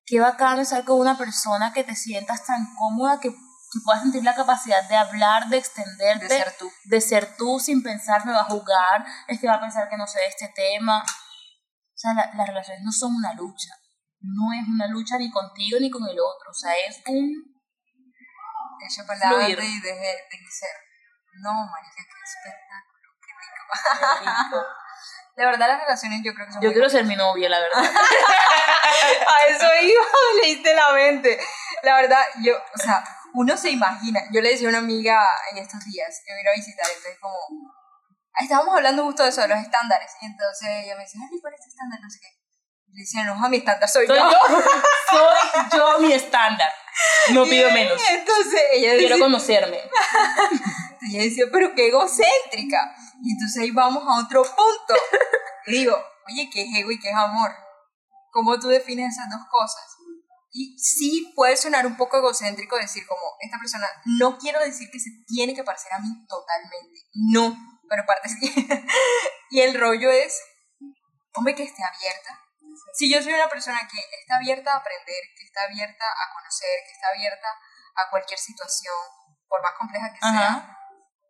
[0.06, 3.30] qué bacano estar con una persona que te sientas tan cómoda que,
[3.76, 6.72] que puedas sentir la capacidad de hablar, de extenderte, De ser tú.
[6.86, 9.98] de ser tú sin pensar me va a jugar, es que va a pensar que
[9.98, 11.04] no sé de este tema.
[11.04, 13.70] O sea, la- las relaciones no son una lucha.
[14.22, 16.50] No es una lucha ni contigo ni con el otro.
[16.50, 17.54] O sea, es un...
[19.08, 19.70] Para adelante Fluir.
[19.70, 20.70] y deje, deje ser.
[21.42, 23.32] No, marica, qué espectáculo, qué
[24.52, 24.66] rico.
[25.38, 27.84] De verdad, las relaciones yo creo que son Yo quiero ser mi novia, la verdad.
[27.86, 30.04] A eso iba,
[30.44, 31.40] leíste la mente.
[31.84, 33.04] La verdad, yo, o sea,
[33.36, 34.22] uno se imagina.
[34.32, 35.22] Yo le decía a una amiga
[35.52, 37.36] en estos días que me iba a visitar, entonces como,
[38.40, 40.12] estábamos hablando justo de eso, de los estándares.
[40.22, 42.00] Y entonces ella me decía, ay, ¿cuál es tu estándar?
[42.02, 42.28] No sé qué.
[42.94, 44.30] Le decía, no, a mi estándar soy, Soy yo.
[44.32, 44.38] yo,
[45.12, 46.72] soy yo mi estándar.
[47.32, 48.02] No pido menos.
[48.02, 49.80] Y entonces ella decía, Quiero conocerme.
[51.02, 52.96] y ella decía, pero qué egocéntrica.
[53.22, 54.94] Y entonces ahí vamos a otro punto.
[55.68, 57.52] Y digo, oye, ¿qué es ego y qué es amor?
[58.32, 59.95] ¿Cómo tú defines esas dos cosas?
[60.58, 65.02] Y sí puede sonar un poco egocéntrico decir como, esta persona, no quiero decir que
[65.02, 66.98] se tiene que parecer a mí totalmente.
[67.14, 67.58] No,
[67.90, 68.48] pero parece que...
[69.50, 70.42] y el rollo es,
[71.34, 72.40] hombre, que esté abierta.
[72.94, 76.80] Si yo soy una persona que está abierta a aprender, que está abierta a conocer,
[76.88, 77.48] que está abierta
[77.98, 78.96] a cualquier situación,
[79.50, 80.78] por más compleja que sea.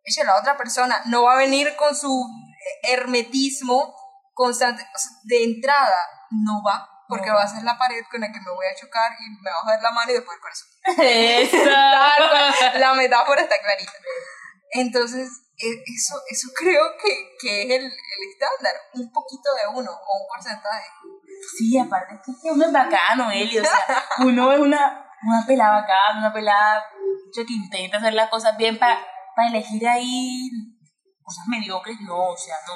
[0.04, 3.92] Eche, la otra persona no va a venir con su eh, hermetismo
[4.34, 4.86] constante.
[4.94, 5.98] O sea, de entrada,
[6.30, 9.12] no va, porque va a ser la pared con la que me voy a chocar
[9.18, 10.68] y me va a joder la mano y después el corazón.
[10.98, 12.78] Eso.
[12.78, 13.92] La metáfora está clarita.
[14.72, 18.74] Entonces, e- eso, eso creo que, que es el, el estándar.
[18.94, 20.86] Un poquito de uno o un porcentaje.
[21.56, 23.58] Sí, aparte es que uno es bacano, Eli.
[23.58, 26.84] O sea, uno es una, una pelada bacana, una pelada
[27.34, 28.98] que intenta hacer las cosas bien para
[29.48, 30.48] elegir ahí
[31.22, 32.00] cosas mediocres.
[32.00, 32.74] No, o sea, no.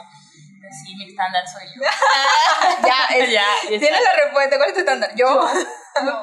[0.70, 1.83] Sí, mi estándar soy yo.
[2.87, 4.57] ya, es- Ya, tienes la respuesta.
[4.57, 5.11] ¿Cuál es tu estándar?
[5.16, 5.49] Yo.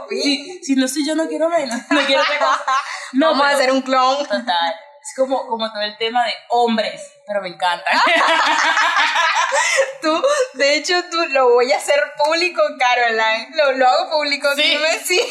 [0.10, 1.78] Si, si no soy yo, no quiero menos.
[1.90, 2.66] No quiero cosa.
[3.14, 4.26] No, Vamos a hacer un clon.
[4.26, 4.76] Total.
[5.02, 7.98] Es como, como todo el tema de hombres, pero me encantan.
[10.02, 10.22] Tú,
[10.54, 13.50] de hecho, tú lo voy a hacer público, Caroline.
[13.56, 14.48] Lo, lo hago público.
[14.56, 14.64] Sí.
[14.64, 15.22] Dime sí.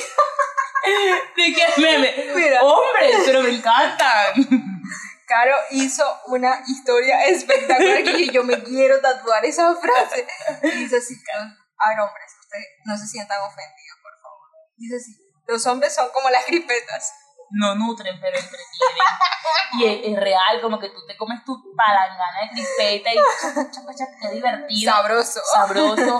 [1.36, 2.14] ¿De qué meme?
[2.34, 2.62] Mira.
[2.62, 4.75] Hombres, pero me encantan.
[5.26, 10.26] Caro hizo una historia espectacular que yo me quiero tatuar esa frase.
[10.62, 11.14] Y dice así,
[11.78, 14.48] a ver, hombres, ustedes no se sientan ofendidos, por favor.
[14.76, 15.12] Dice así,
[15.48, 17.12] los hombres son como las gripetas.
[17.50, 19.06] No nutren, pero entretienen.
[19.78, 23.70] Y es, es real, como que tú te comes tu palangana de crispeta y chaca,
[23.70, 25.40] chaca, chaca, qué divertido, Sabroso.
[25.52, 26.18] sabroso.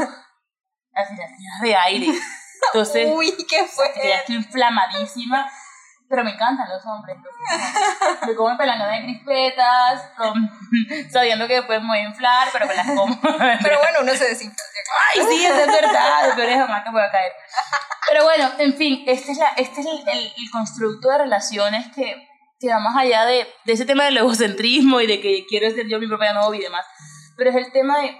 [0.92, 1.28] Al final
[1.62, 2.06] de aire.
[2.72, 3.92] Entonces, Uy, qué fue.
[4.14, 5.50] estoy inflamadísima.
[6.08, 7.16] Pero me encantan los hombres.
[8.26, 10.50] Me como palangana de crispetas, con-
[11.10, 13.20] sabiendo que después me voy a inflar, pero me las como.
[13.62, 14.62] Pero bueno, uno se desinfla.
[15.14, 16.32] Ay, sí, eso es verdad.
[16.36, 17.32] Pero es jamás que voy a caer.
[18.08, 21.88] Pero bueno, en fin, este es, la, este es el, el, el constructo de relaciones
[21.92, 22.28] que,
[22.60, 25.88] que va más allá de, de ese tema del egocentrismo y de que quiero ser
[25.88, 26.86] yo mi propia novia y demás.
[27.36, 28.16] Pero es el tema de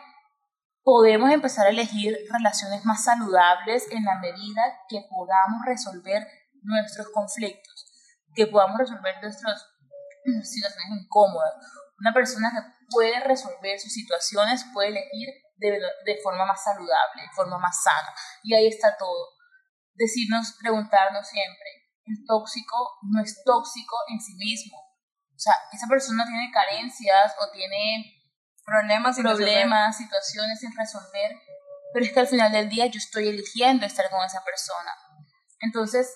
[0.82, 6.26] podemos empezar a elegir relaciones más saludables en la medida que podamos resolver
[6.62, 7.75] nuestros conflictos,
[8.36, 9.66] que podamos resolver nuestras
[10.44, 11.54] situaciones incómodas.
[11.98, 17.34] Una persona que puede resolver sus situaciones puede elegir de, de forma más saludable, de
[17.34, 18.12] forma más sana.
[18.42, 19.32] Y ahí está todo.
[19.94, 24.76] Decirnos, preguntarnos siempre, el tóxico no es tóxico en sí mismo.
[24.78, 28.12] O sea, esa persona tiene carencias o tiene
[28.64, 31.36] problemas, problemas situaciones sin resolver,
[31.92, 34.92] pero es que al final del día yo estoy eligiendo estar con esa persona.
[35.60, 36.10] Entonces,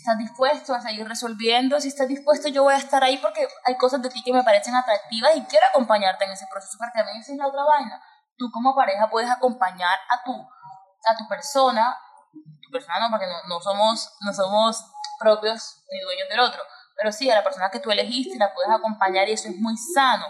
[0.00, 1.80] ¿estás dispuesto a seguir resolviendo?
[1.80, 4.42] Si estás dispuesto, yo voy a estar ahí porque hay cosas de ti que me
[4.42, 7.64] parecen atractivas y quiero acompañarte en ese proceso, porque a mí esa es la otra
[7.64, 8.02] vaina.
[8.36, 11.96] Tú como pareja puedes acompañar a tu, a tu persona,
[12.32, 14.84] tu persona no, porque no, no, somos, no somos
[15.18, 16.62] propios ni dueños del otro,
[16.96, 19.76] pero sí, a la persona que tú elegiste la puedes acompañar y eso es muy
[19.76, 20.26] sano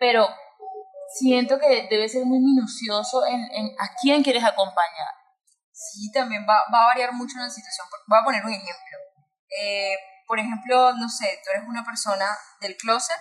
[0.00, 0.26] pero
[1.14, 5.14] siento que debe ser muy minucioso en, en a quién quieres acompañar.
[5.80, 7.86] Sí, también va, va, a variar mucho la situación.
[8.06, 8.98] Voy a poner un ejemplo.
[9.48, 13.18] Eh, por ejemplo, no sé, tú eres una persona del closet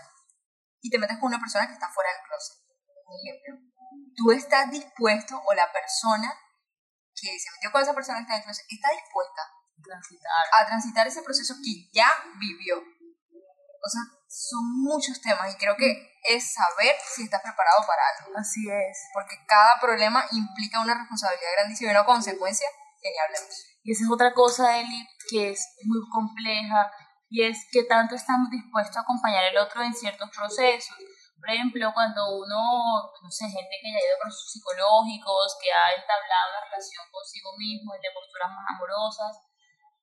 [0.82, 2.58] y te metes con una persona que está fuera del closet.
[3.08, 3.72] Un ejemplo.
[4.14, 6.28] Tú estás dispuesto o la persona
[7.16, 9.42] que se metió con esa persona que está en el closet está dispuesta
[9.82, 10.44] transitar.
[10.60, 12.84] a transitar ese proceso que ya vivió.
[13.84, 18.38] O sea, son muchos temas y creo que es saber si estás preparado para algo.
[18.38, 18.98] Así es.
[19.14, 22.68] Porque cada problema implica una responsabilidad grandísima y una consecuencia
[23.02, 23.70] que ni hablemos.
[23.84, 26.92] Y esa es otra cosa, Eli, que es muy compleja
[27.30, 30.98] y es que tanto estamos dispuestos a acompañar al otro en ciertos procesos.
[31.40, 32.60] Por ejemplo, cuando uno,
[33.24, 37.06] no sé, gente que ya ha ido a procesos psicológicos, que ha entablado una relación
[37.10, 39.40] consigo mismo de posturas más amorosas,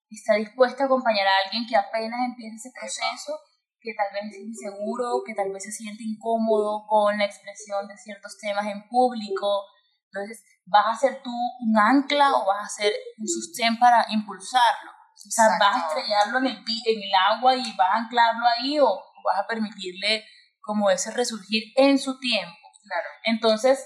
[0.09, 3.37] está dispuesta a acompañar a alguien que apenas empieza ese proceso
[3.79, 7.97] que tal vez es inseguro, que tal vez se siente incómodo con la expresión de
[7.97, 9.63] ciertos temas en público.
[10.11, 14.91] Entonces, ¿vas a ser tú un ancla o vas a ser un sostén para impulsarlo?
[14.91, 18.79] O sea, ¿vas a estrellarlo en el, en el agua y vas a anclarlo ahí
[18.79, 20.25] o vas a permitirle
[20.61, 22.55] como ese resurgir en su tiempo?
[22.83, 23.09] Claro.
[23.23, 23.83] Entonces,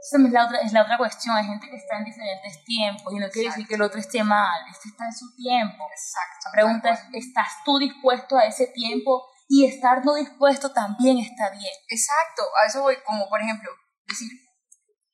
[0.00, 1.36] esa es la, otra, es la otra cuestión.
[1.36, 4.24] Hay gente que está en diferentes tiempos y no quiere decir que el otro esté
[4.24, 4.60] mal.
[4.70, 5.84] Este está en su tiempo.
[5.90, 6.46] Exacto.
[6.46, 9.26] La pregunta es, ¿estás tú dispuesto a ese tiempo?
[9.48, 11.74] Y estar no dispuesto también está bien.
[11.88, 12.42] Exacto.
[12.62, 13.70] A eso voy, como por ejemplo,
[14.06, 14.30] decir,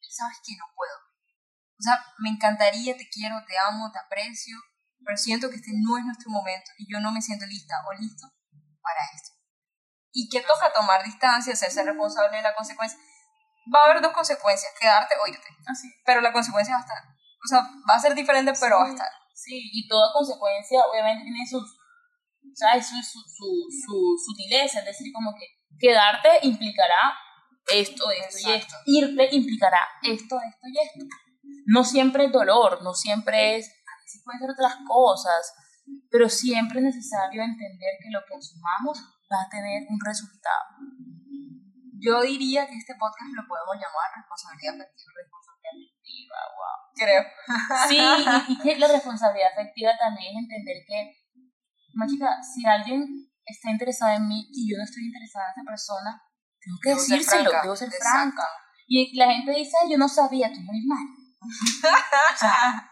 [0.09, 0.95] ¿sabes que No puedo.
[1.79, 4.57] O sea, me encantaría, te quiero, te amo, te aprecio,
[5.05, 7.93] pero siento que este no es nuestro momento y yo no me siento lista o
[8.01, 8.27] listo
[8.81, 9.35] para esto.
[10.13, 12.99] Y que toca tomar distancia, hacerse responsable de la consecuencia
[13.73, 15.49] va a haber dos consecuencias, quedarte o irte.
[15.67, 15.89] Así.
[16.05, 17.03] Pero la consecuencia va a estar.
[17.45, 19.13] O sea, va a ser diferente, pero sí, va a estar.
[19.35, 21.77] Sí, y toda consecuencia obviamente tiene sus,
[22.55, 22.87] ¿sabes?
[22.87, 25.47] Su, su, su, su sutileza, es decir, como que
[25.79, 27.15] quedarte implicará
[27.69, 28.51] esto, esto Exacto.
[28.51, 28.77] y esto.
[28.87, 31.17] Irte implicará esto, esto y esto.
[31.67, 35.55] No siempre es dolor, no siempre es, a veces pueden ser otras cosas,
[36.11, 38.99] pero siempre es necesario entender que lo que consumamos
[39.31, 40.65] va a tener un resultado.
[41.99, 45.13] Yo diría que este podcast lo podemos llamar responsabilidad afectiva.
[45.17, 46.79] Responsabilidad afectiva, wow.
[46.97, 47.23] Creo.
[47.89, 50.99] Sí, y, y, que la responsabilidad afectiva también es entender que,
[52.09, 53.07] chica, si alguien
[53.45, 56.11] está interesado en mí y yo no estoy interesada en esa persona,
[56.61, 57.63] tengo que Debo ser decírselo, franca.
[57.63, 58.11] debo ser Exacto.
[58.11, 58.49] franca.
[58.89, 61.07] Y la gente dice, "Ay, yo no sabía, tú no eres mal.
[62.35, 62.91] o sea,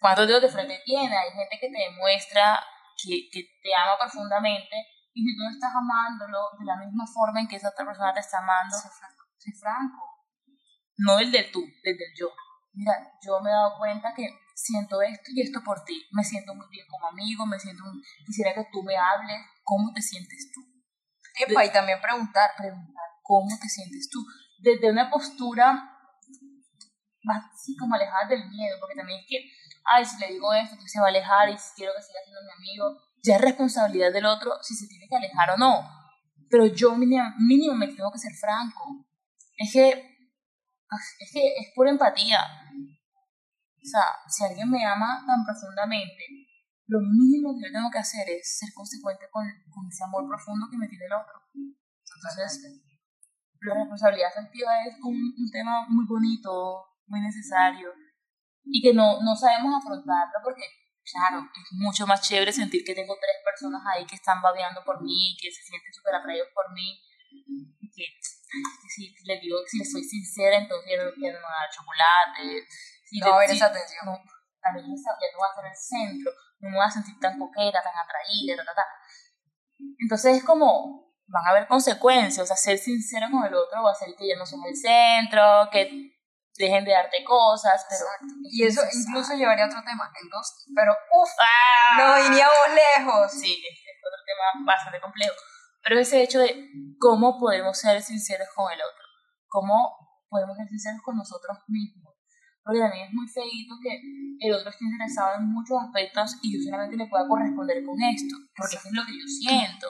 [0.00, 1.16] ¿cuántos dedos de frente tiene?
[1.16, 2.60] Hay gente que te demuestra
[3.02, 4.76] que, que te ama profundamente
[5.14, 8.12] y si tú no estás amándolo de la misma forma en que esa otra persona
[8.14, 9.24] te está amando, Sé franco.
[9.38, 10.02] sé franco.
[10.98, 12.28] No el del tú, desde el yo.
[12.72, 16.06] Mira, yo me he dado cuenta que siento esto y esto por ti.
[16.12, 18.00] Me siento muy bien como amigo, me siento muy...
[18.24, 19.44] Quisiera que tú me hables.
[19.64, 20.60] ¿Cómo te sientes tú?
[21.34, 22.50] Epa, y también preguntar.
[22.56, 24.24] Preguntar, ¿cómo te sientes tú?
[24.58, 25.92] Desde una postura
[27.24, 29.38] más así como alejada del miedo, porque también es que,
[29.84, 32.40] ay, si le digo esto, entonces se va a alejar y quiero que siga siendo
[32.42, 35.88] mi amigo, ya es responsabilidad del otro si se tiene que alejar o no.
[36.50, 39.06] Pero yo mínimo, mínimo me tengo que ser franco.
[39.56, 42.40] Es que, es que es pura empatía.
[43.82, 46.22] O sea, si alguien me ama tan profundamente,
[46.86, 50.66] lo mínimo que yo tengo que hacer es ser consecuente con, con ese amor profundo
[50.70, 51.40] que me tiene el otro.
[51.54, 52.82] Entonces,
[53.60, 57.88] la responsabilidad afectiva es un, un tema muy bonito, muy necesario,
[58.64, 60.62] y que no, no sabemos afrontarlo porque
[61.04, 65.02] claro, es mucho más chévere sentir que tengo tres personas ahí que están babeando por
[65.02, 67.00] mí, que se sienten súper atraídos por mí,
[67.80, 71.70] y que, que si les digo, si les soy sincera, entonces ya no, a dar
[71.70, 72.66] chocolate.
[73.04, 74.04] Si No haber si- esa atención.
[74.06, 76.30] no, esa ya no va a ser el centro,
[76.60, 78.86] no me voy a sentir tan coqueta, tan atraída, ta, ta, ta.
[79.98, 83.90] Entonces es como, van a haber consecuencias, o sea, ser sincero con el otro va
[83.90, 86.12] a hacer que ya no somos el centro, que
[86.56, 88.04] dejen de darte cosas, pero...
[88.04, 88.34] Exacto.
[88.44, 90.74] Y eso incluso llevaría a otro tema, el ghosting.
[90.74, 91.96] Pero uff, ¡Ah!
[91.98, 93.32] no iríamos lejos.
[93.32, 95.34] Sí, es es otro tema bastante complejo.
[95.82, 99.04] Pero ese hecho de cómo podemos ser sinceros con el otro,
[99.48, 102.14] cómo podemos ser sinceros con nosotros mismos.
[102.64, 104.00] Porque también es muy feíto que
[104.38, 108.36] el otro esté interesado en muchos aspectos y yo solamente le pueda corresponder con esto,
[108.56, 109.88] porque eso es lo que yo siento.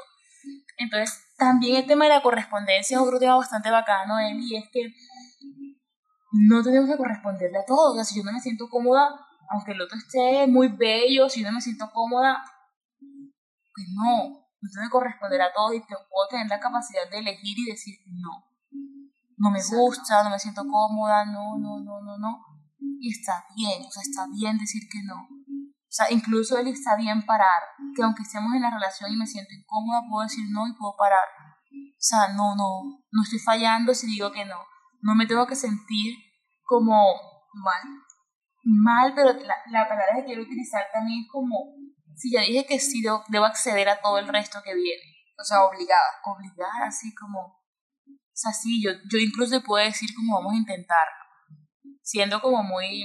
[0.79, 4.65] Entonces, también el tema de la correspondencia es otro tema bastante bacano, Eli, y es
[4.73, 4.95] que
[6.33, 7.93] no tenemos que corresponderle a todo.
[7.93, 9.09] O sea, si yo no me siento cómoda,
[9.51, 12.43] aunque el otro esté muy bello, si yo no me siento cómoda,
[12.99, 14.29] pues no,
[14.61, 17.99] no tengo que corresponder a todo y puedo tener la capacidad de elegir y decir
[18.07, 18.45] no.
[19.37, 19.79] No me Exacto.
[19.79, 22.47] gusta, no me siento cómoda, no, no, no, no, no.
[22.79, 25.23] Y está bien, o sea, está bien decir que no.
[25.23, 27.63] O sea, incluso él está bien parar,
[27.95, 30.95] que aunque estemos en la relación y me siento incómoda, puedo decir no y puedo
[30.97, 31.27] parar.
[31.69, 34.57] O sea, no, no, no estoy fallando si digo que no.
[35.03, 36.17] No me tengo que sentir
[36.65, 36.95] como
[37.55, 37.83] Mal.
[38.65, 41.75] mal, pero la, la palabra que quiero utilizar también es como,
[42.17, 45.03] si ya dije que sí, debo, debo acceder a todo el resto que viene.
[45.39, 46.21] O sea, obligada.
[46.25, 51.25] Obligar, así como, o sea, sí, yo, yo incluso puedo decir como vamos a intentarlo,
[52.03, 53.05] siendo como muy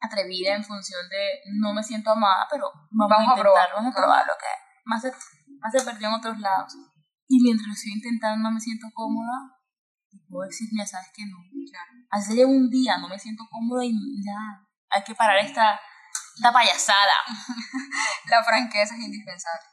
[0.00, 3.68] atrevida en función de no me siento amada, pero vamos, Vamos a intentarlo, probar.
[3.74, 4.52] vamos a probar lo que
[4.84, 5.10] más se,
[5.58, 6.74] más se perdió en otros lados.
[7.28, 9.56] Y mientras lo estoy intentando no me siento cómoda,
[10.28, 11.36] puedo decir, ya sabes que no.
[12.10, 13.92] Así sería un día, no me siento cómoda y
[14.24, 14.36] ya,
[14.90, 15.80] hay que parar esta,
[16.36, 17.12] esta payasada.
[18.30, 19.66] La franqueza es indispensable.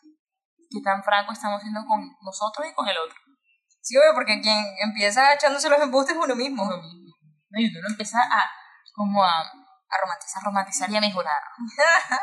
[0.69, 3.17] que tan franco estamos siendo con nosotros y con el otro.
[3.81, 6.63] Sí, obvio, porque quien empieza echándose los embustes es uno mismo.
[6.63, 7.15] Uno mismo.
[7.49, 7.59] ¿no?
[7.59, 8.49] Y uno empieza a,
[8.93, 10.43] como a, A romantizar.
[10.43, 11.41] romantizar y a mejorar.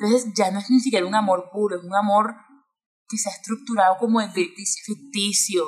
[0.00, 2.34] Entonces ya no es ni siquiera un amor puro, es un amor
[3.08, 4.94] que se ha estructurado como ficticio.
[4.94, 5.64] ficticio.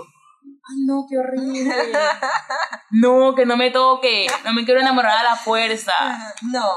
[0.71, 1.75] Ay, no, qué horrible.
[2.93, 4.27] No, que no me toque.
[4.45, 5.93] No me quiero enamorar a la fuerza.
[6.43, 6.73] No,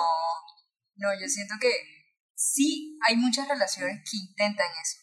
[0.95, 1.71] no, yo siento que
[2.35, 4.97] sí hay muchas relaciones que intentan eso.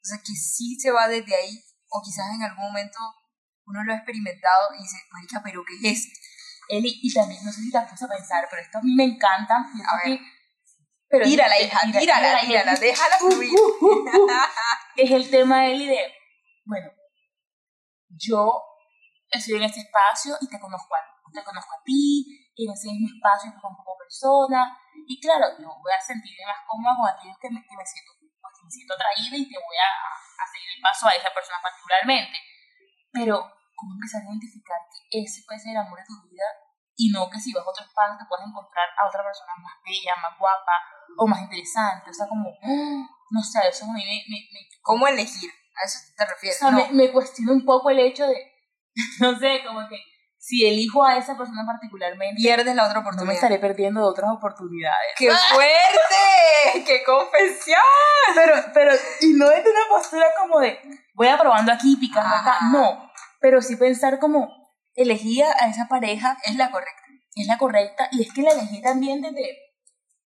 [0.00, 2.98] O sea, que sí se va desde ahí, o quizás en algún momento
[3.66, 6.08] uno lo ha experimentado y dice, marica, pero ¿qué es?
[6.70, 9.04] Eli, y también, no sé si te has a pensar, pero esto a mí me
[9.04, 9.54] encanta.
[9.54, 10.18] A ver.
[11.08, 13.50] pero es- Tírala, hija, tírala, tírala, tírala, déjala fluir.
[14.96, 15.98] es el tema Eli de,
[16.64, 16.90] bueno,
[18.10, 18.62] yo
[19.30, 21.00] estoy en este espacio y te conozco a,
[21.32, 25.46] te conozco a ti, y en ese mismo espacio te conozco como persona, y claro,
[25.60, 28.70] yo voy a sentirme más cómoda con aquellos que me, que me siento, que me
[28.70, 32.38] siento atraída y te voy a, a seguir el paso a esa persona particularmente.
[33.12, 33.44] Pero,
[33.76, 34.80] ¿cómo empezar a identificar
[35.10, 36.44] que ese puede ser el amor de tu vida
[36.98, 39.78] y no que si vas a otro espacio te puedes encontrar a otra persona más
[39.84, 40.76] bella, más guapa
[41.16, 42.10] o más interesante?
[42.10, 42.50] O sea, como,
[43.30, 45.50] no sé, eso a mí me, me, me ¿Cómo elegir?
[45.80, 46.58] ¿A eso te o refieres?
[46.58, 46.76] sea, no.
[46.88, 48.36] me, me cuestiona un poco el hecho de,
[49.20, 49.96] no sé, como que
[50.40, 53.34] si elijo a esa persona particularmente, Pierdes la otra no me oportunidad.
[53.34, 55.12] estaré perdiendo de otras oportunidades.
[55.16, 56.84] ¡Qué fuerte!
[56.86, 57.80] ¡Qué confesión!
[58.34, 60.78] Pero, pero, y no es de una postura como de,
[61.14, 63.10] voy a probando aquí, picando acá, no,
[63.40, 64.48] pero sí pensar como,
[64.94, 67.02] elegí a a esa pareja, Es la correcta.
[67.34, 69.56] es la correcta, y es que la elegí también desde,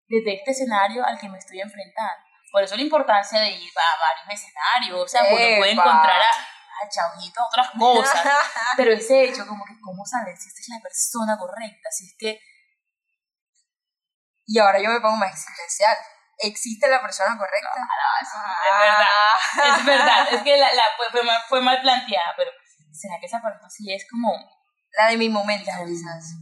[0.08, 2.24] desde este escenario al que me estoy enfrentando.
[2.52, 6.28] Por eso la importancia de ir a varios escenarios, o sea, uno puede encontrar a,
[6.28, 8.22] a Chaujito otras cosas,
[8.76, 11.88] pero ese hecho, como que, ¿cómo saber si esta es la persona correcta?
[11.90, 12.38] Si es que,
[14.44, 15.96] y ahora yo me pongo más existencial.
[16.38, 17.70] ¿Existe la persona correcta?
[18.20, 22.50] es verdad, es verdad, es que la, la fue, fue mal, fue mal planteada, pero
[22.92, 24.30] ¿será que esa persona sí es como
[24.98, 26.34] La de mi momento, quizás.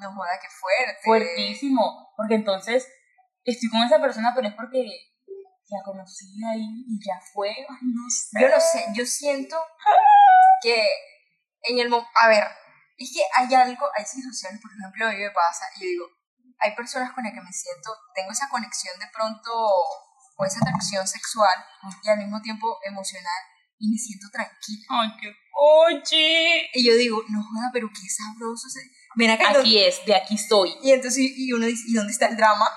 [0.00, 1.00] No joda, qué fuerte.
[1.04, 2.12] fuertísimo?
[2.16, 2.86] Porque entonces
[3.44, 4.84] estoy con esa persona, pero es porque
[5.68, 8.40] la conocí ahí y ya fue, no sé.
[8.40, 9.56] Yo no sé, yo siento
[10.62, 10.86] que
[11.62, 12.10] en el momento...
[12.20, 12.44] A ver,
[12.96, 16.06] es que hay algo, hay situaciones, por ejemplo, a mí me pasa, y yo digo,
[16.58, 19.50] hay personas con las que me siento, tengo esa conexión de pronto,
[20.36, 21.64] o esa atracción sexual,
[22.02, 23.42] y al mismo tiempo emocional,
[23.78, 24.86] y me siento tranquila.
[24.90, 26.70] Ay, qué oye.
[26.72, 28.68] Y yo digo, no joda, pero qué sabroso.
[28.68, 28.80] Se...
[29.16, 30.74] Ven acá, Aquí es, de aquí estoy.
[30.82, 32.68] y entonces, y uno dice, ¿y dónde está el drama?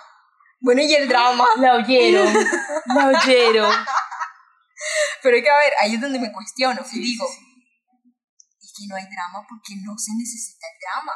[0.60, 1.46] Bueno, y el drama.
[1.58, 2.34] La oyeron,
[2.96, 3.74] la oyeron.
[5.22, 8.16] Pero hay que a ver, ahí es donde me cuestiono Sí, y digo, sí, sí.
[8.62, 11.14] es que no hay drama porque no se necesita el drama.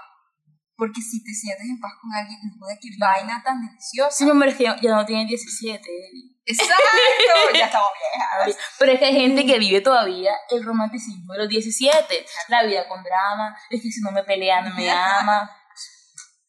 [0.76, 4.18] Porque si te sientes en paz con alguien, no joda, qué vaina tan deliciosa.
[4.18, 5.78] Sí, me que ya no tienen 17.
[5.78, 6.42] Eli.
[6.44, 6.74] Exacto,
[7.54, 8.58] ya estamos viejas.
[8.80, 12.26] Pero es que hay gente que vive todavía el romanticismo de los 17.
[12.48, 15.42] La vida con drama, es que si no me pelea no me ama.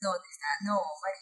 [0.01, 1.22] no, te está, no, marica.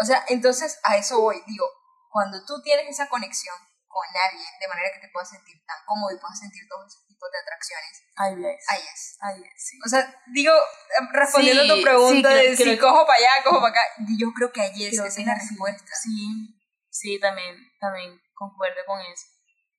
[0.00, 1.66] O sea, entonces a eso voy, digo,
[2.10, 3.56] cuando tú tienes esa conexión
[3.88, 7.06] con alguien, de manera que te puedas sentir tan cómodo y puedas sentir todos esos
[7.06, 8.64] tipos de atracciones, Ahí es.
[8.68, 9.16] ahí es.
[9.22, 9.78] Ahí es, sí.
[9.84, 13.06] O sea, digo, eh, respondiendo Sí, a tu pregunta sí, creo- de si creo- cojo
[13.06, 13.80] para allá, cojo para acá,
[14.18, 15.92] yo creo que ahí es, Creo esa es la respuesta.
[16.02, 16.60] Sí,
[16.90, 19.24] sí, también, también concuerdo con eso.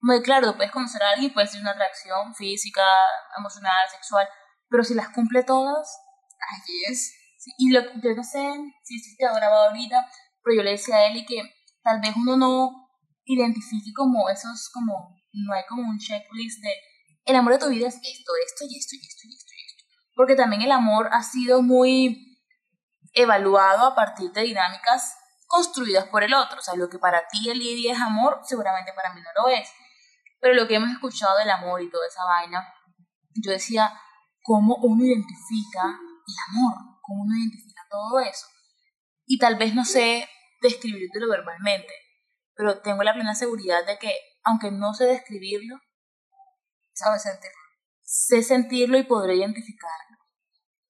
[0.02, 2.84] Muy claro, puedes conocer a alguien, puede ser una atracción física,
[3.38, 4.28] emocional, sexual,
[4.70, 6.00] pero si las cumple todas,
[6.40, 7.14] Ahí es.
[7.38, 8.42] Sí, y lo, yo no sé
[8.84, 10.06] si se quedó grabado ahorita,
[10.44, 11.42] pero yo le decía a Eli que
[11.84, 12.90] tal vez uno no
[13.26, 16.72] identifique como esos, como, no hay como un checklist de,
[17.26, 19.66] el amor de tu vida es esto, esto y esto y esto y esto y
[19.66, 19.84] esto.
[20.16, 22.40] Porque también el amor ha sido muy
[23.14, 25.14] evaluado a partir de dinámicas
[25.48, 26.60] construidas por el otro.
[26.60, 29.70] O sea, lo que para ti, Lidia, es amor, seguramente para mí no lo es.
[30.40, 32.74] Pero lo que hemos escuchado del amor y toda esa vaina,
[33.36, 33.94] yo decía,
[34.44, 36.97] ¿cómo uno identifica el amor?
[37.08, 38.46] ¿Cómo uno identifica todo eso?
[39.26, 40.28] Y tal vez no sé
[40.62, 41.94] describírtelo verbalmente,
[42.54, 45.80] pero tengo la plena seguridad de que, aunque no sé describirlo,
[46.98, 47.62] Sabes sentirlo.
[48.02, 50.18] sé sentirlo y podré identificarlo.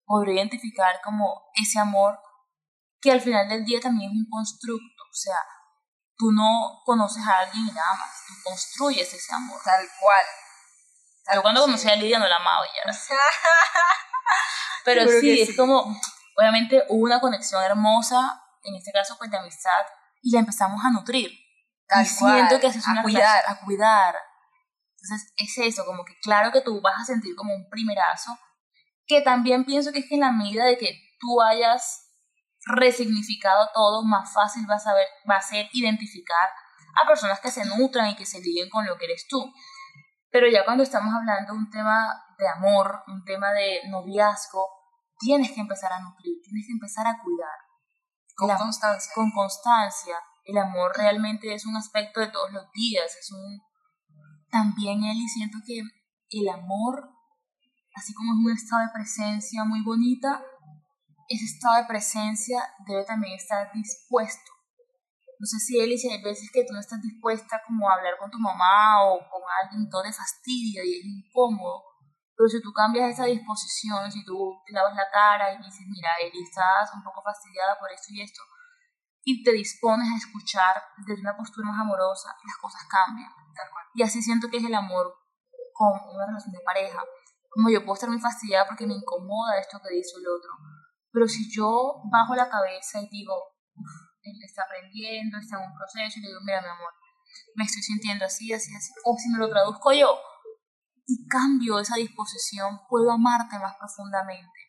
[0.05, 2.17] Podré identificar como ese amor
[3.01, 5.03] que al final del día también es un constructo.
[5.03, 5.37] O sea,
[6.15, 9.59] tú no conoces a alguien y nada más, tú construyes ese amor.
[9.65, 10.25] Tal cual.
[11.33, 12.69] Yo cuando conocí a Lidia no la amaba y.
[14.85, 15.55] Pero sí, es sí.
[15.55, 15.99] como,
[16.37, 19.85] obviamente hubo una conexión hermosa, en este caso pues de amistad,
[20.21, 21.31] y la empezamos a nutrir.
[21.87, 23.43] Tal y siento que eso es a una cuidar.
[23.47, 24.15] a cuidar.
[24.99, 28.37] Entonces es eso, como que claro que tú vas a sentir como un primerazo,
[29.05, 32.05] que también pienso que es que en la medida de que tú hayas
[32.65, 36.49] resignificado todo, más fácil va a, saber, va a ser identificar
[37.01, 39.53] a personas que se nutran y que se liguen con lo que eres tú.
[40.37, 44.67] Pero ya cuando estamos hablando de un tema de amor, un tema de noviazgo,
[45.17, 47.57] tienes que empezar a nutrir, tienes que empezar a cuidar
[48.35, 49.11] Con La- constancia.
[49.15, 50.15] con constancia.
[50.45, 53.59] El amor realmente es un aspecto de todos los días, es un...
[54.51, 55.79] También, Eli, siento que
[56.29, 57.09] el amor,
[57.95, 60.43] así como es un estado de presencia muy bonita,
[61.29, 64.51] ese estado de presencia debe también estar dispuesto.
[65.39, 68.17] No sé si, Eli, si hay veces que tú no estás dispuesta como a hablar
[68.17, 71.83] con tu mamá o con alguien, todo te fastidia y es incómodo.
[72.35, 76.41] Pero si tú cambias esa disposición, si tú lavas la cara y dices, mira, Eli,
[76.41, 78.41] estás un poco fastidiada por esto y esto,
[79.23, 83.29] y te dispones a escuchar desde una postura más amorosa, las cosas cambian.
[83.93, 85.13] Y así siento que es el amor
[85.73, 87.03] con una relación de pareja.
[87.49, 90.51] Como yo puedo estar muy fastidiada porque me incomoda esto que dice el otro.
[91.11, 93.33] Pero si yo bajo la cabeza y digo,
[93.75, 96.93] "Uf, él está aprendiendo, está en un proceso, y le digo, mira, mi amor,
[97.55, 98.91] me estoy sintiendo así, así, así.
[99.05, 100.19] O si me lo traduzco yo
[101.05, 104.59] y cambio esa disposición, puedo amarte más profundamente.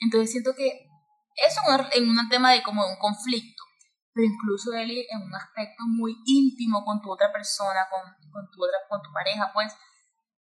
[0.00, 0.86] Entonces siento que
[1.34, 1.60] eso
[1.94, 3.62] en un- tema de como un conflicto,
[4.12, 8.62] pero incluso Eli en un aspecto muy íntimo con tu otra persona, con, con tu
[8.64, 9.72] otra, con tu pareja, pues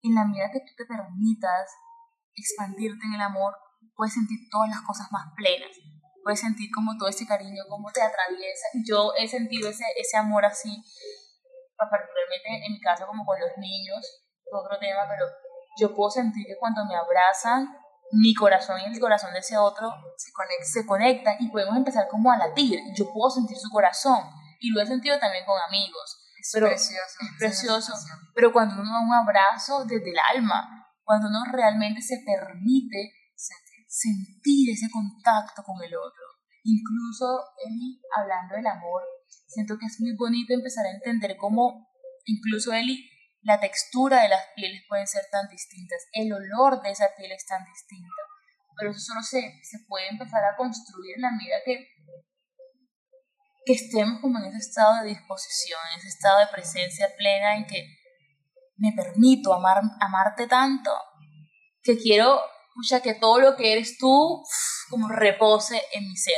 [0.02, 1.70] en la medida que tú te permitas
[2.34, 3.54] expandirte en el amor,
[3.94, 5.70] puedes sentir todas las cosas más plenas.
[6.30, 8.68] Puedes sentir como todo ese cariño, como te atraviesa.
[8.86, 10.70] Yo he sentido ese, ese amor así,
[11.76, 13.98] particularmente en mi caso como con los niños,
[14.52, 15.26] otro tema, pero
[15.76, 17.66] yo puedo sentir que cuando me abrazan,
[18.12, 20.64] mi corazón y el corazón de ese otro Se conecta.
[20.64, 22.78] se conectan y podemos empezar como a latir.
[22.94, 24.22] Yo puedo sentir su corazón
[24.60, 26.28] y lo he sentido también con amigos.
[26.38, 27.16] Es Pero precioso.
[27.22, 27.92] es precioso.
[28.36, 33.14] Pero cuando uno da un abrazo desde el alma, cuando uno realmente se permite
[33.90, 34.70] Sentir.
[34.70, 36.22] ese contacto con el otro.
[36.62, 37.26] Incluso,
[37.66, 39.02] Eli, hablando del amor,
[39.48, 41.90] siento que es muy bonito empezar a entender cómo,
[42.24, 43.10] incluso, Eli,
[43.42, 47.44] la textura de las pieles pueden ser tan distintas, el olor de esa piel es
[47.46, 48.22] tan distinta,
[48.78, 51.88] pero eso solo se, se puede empezar a construir en la medida que,
[53.64, 57.66] que estemos como en ese estado de disposición, en ese estado de presencia plena en
[57.66, 57.86] que
[58.76, 60.90] me permito amar, amarte tanto
[61.82, 62.38] que quiero
[62.80, 64.42] pucha, que todo lo que eres tú
[64.88, 66.34] como repose en mi ser.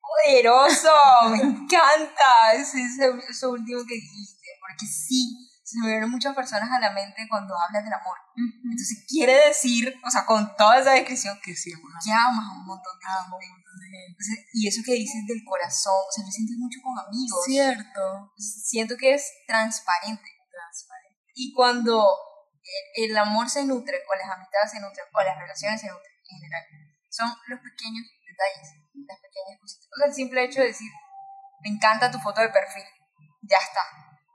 [0.00, 0.90] Poderoso,
[1.30, 6.70] me encanta ese, ese- eso último que dijiste, porque sí, se me vienen muchas personas
[6.70, 8.16] a la mente cuando hablas del amor.
[8.64, 12.98] Entonces quiere decir, o sea, con toda esa descripción, que sí, amas a un montón
[12.98, 13.68] de gente.
[14.08, 17.44] Entonces, y eso que dices del corazón, o sea, lo sientes mucho con amigos.
[17.44, 18.32] Cierto.
[18.38, 20.30] Siento que es transparente.
[21.34, 22.02] Y cuando
[22.94, 26.38] el, amor se nutre, o las amistades se nutren, o las relaciones se nutren en
[26.38, 26.64] general,
[27.08, 28.68] son los pequeños detalles,
[29.06, 29.88] las pequeñas cositas.
[29.92, 30.90] O sea, el simple hecho de decir,
[31.62, 32.84] me encanta tu foto de perfil,
[33.42, 33.80] ya está.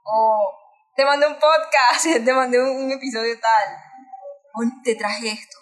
[0.05, 0.51] O
[0.95, 3.77] te mandé un podcast, te mandé un, un episodio tal,
[4.53, 5.57] o te traje esto.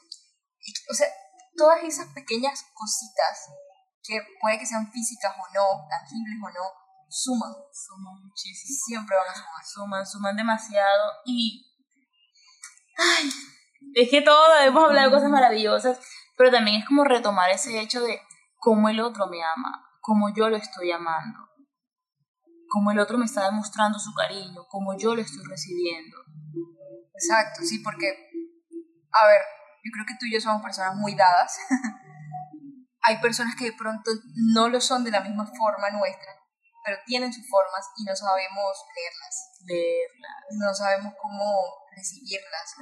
[0.89, 1.07] O sea,
[1.55, 3.49] todas esas pequeñas cositas
[4.03, 7.53] que puede que sean físicas o no, tangibles o no, suman.
[7.71, 8.79] Suman muchísimo.
[8.87, 9.65] Siempre van a sumar.
[9.65, 11.11] Suman, suman demasiado.
[11.25, 11.67] Y.
[13.01, 13.29] Ay,
[13.95, 15.99] es que todo hemos hablado de cosas maravillosas,
[16.37, 18.19] pero también es como retomar ese hecho de
[18.57, 21.39] cómo el otro me ama, cómo yo lo estoy amando,
[22.69, 26.17] cómo el otro me está demostrando su cariño, cómo yo lo estoy recibiendo.
[27.13, 29.41] Exacto, sí, porque, a ver,
[29.83, 31.57] yo creo que tú y yo somos personas muy dadas.
[33.03, 34.11] Hay personas que de pronto
[34.53, 36.31] no lo son de la misma forma nuestra,
[36.83, 39.35] pero tienen sus formas y no sabemos leerlas.
[39.65, 40.41] Leerlas.
[40.51, 41.45] No sabemos cómo
[41.95, 42.75] recibirlas.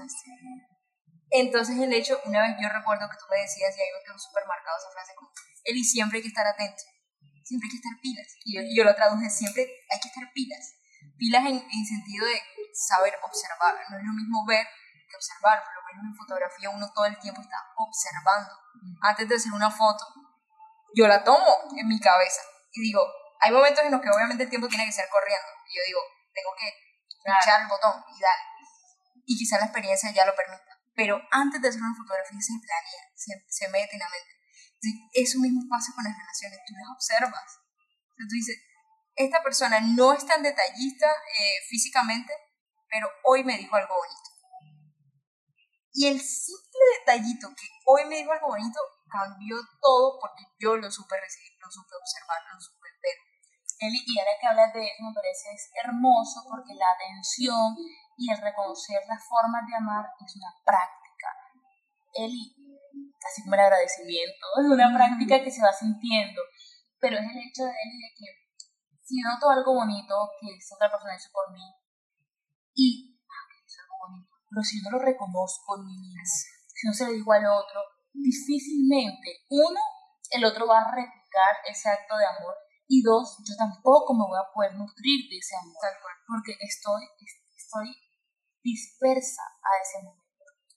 [1.31, 4.17] Entonces el hecho, una vez yo recuerdo que tú me decías, y ahí me quedó
[4.17, 5.29] súper marcado esa frase, como,
[5.63, 6.83] Eli, siempre hay que estar atento,
[7.43, 8.27] siempre hay que estar pilas.
[8.45, 10.73] Y yo, yo lo traduje, siempre hay que estar pilas.
[11.17, 12.41] Pilas en, en sentido de
[12.73, 14.65] saber observar, no es lo mismo ver
[15.09, 18.53] que observar, por lo menos en fotografía uno todo el tiempo está observando.
[19.01, 20.05] Antes de hacer una foto,
[20.95, 21.45] yo la tomo
[21.77, 22.41] en mi cabeza
[22.71, 23.01] y digo,
[23.39, 25.47] hay momentos en los que obviamente el tiempo tiene que ser corriendo.
[25.67, 26.01] Y yo digo,
[26.33, 26.67] tengo que
[27.23, 28.39] echar el botón y dar.
[29.25, 30.75] Y quizá la experiencia ya lo permita.
[30.95, 34.35] Pero antes de hacer una fotografía se planea, se, se mete en la mente.
[35.13, 37.49] eso mismo pasa con las relaciones, tú las observas.
[38.11, 38.57] Entonces tú dices,
[39.15, 42.33] esta persona no es tan detallista eh, físicamente,
[42.89, 44.29] pero hoy me dijo algo bonito.
[45.93, 48.79] Y el simple detallito que hoy me dijo algo bonito
[49.09, 53.28] cambió todo porque yo lo supe recibir, lo supe observar, lo supe ver.
[53.79, 57.79] Eli, y ahora que hablas de eso me parece es hermoso porque la atención
[58.19, 61.31] y el reconocer las formas de amar es una práctica.
[62.11, 62.51] Eli,
[63.15, 66.41] casi como el agradecimiento, es una práctica que se va sintiendo,
[66.99, 68.27] pero es el hecho de, Eli, de que
[68.99, 71.63] si noto algo bonito que esa otra persona hizo por mí
[72.75, 76.93] y ah, es algo bonito, pero si no lo reconozco en mí mismo, si no
[76.93, 77.79] se lo digo al otro,
[78.11, 79.79] difícilmente, uno,
[80.31, 82.55] el otro va a replicar ese acto de amor
[82.89, 85.93] y dos, yo tampoco me voy a poder nutrir de ese amor,
[86.25, 87.05] porque estoy,
[87.55, 87.93] estoy
[88.65, 90.25] dispersa a ese momento.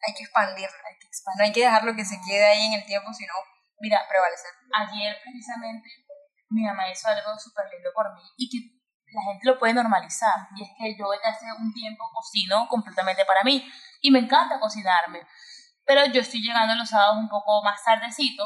[0.06, 1.40] Hay que expandirlo, hay que expandir.
[1.40, 3.32] No hay que dejarlo que se quede ahí en el tiempo, sino,
[3.80, 4.52] mira, prevalecer.
[4.76, 5.88] Ayer precisamente
[6.50, 10.52] mi mamá hizo algo súper lindo por mí y que la gente lo puede normalizar.
[10.54, 13.64] Y es que yo desde hace un tiempo cocino completamente para mí
[14.02, 15.26] y me encanta cocinarme.
[15.86, 18.44] Pero yo estoy llegando los sábados un poco más tardecito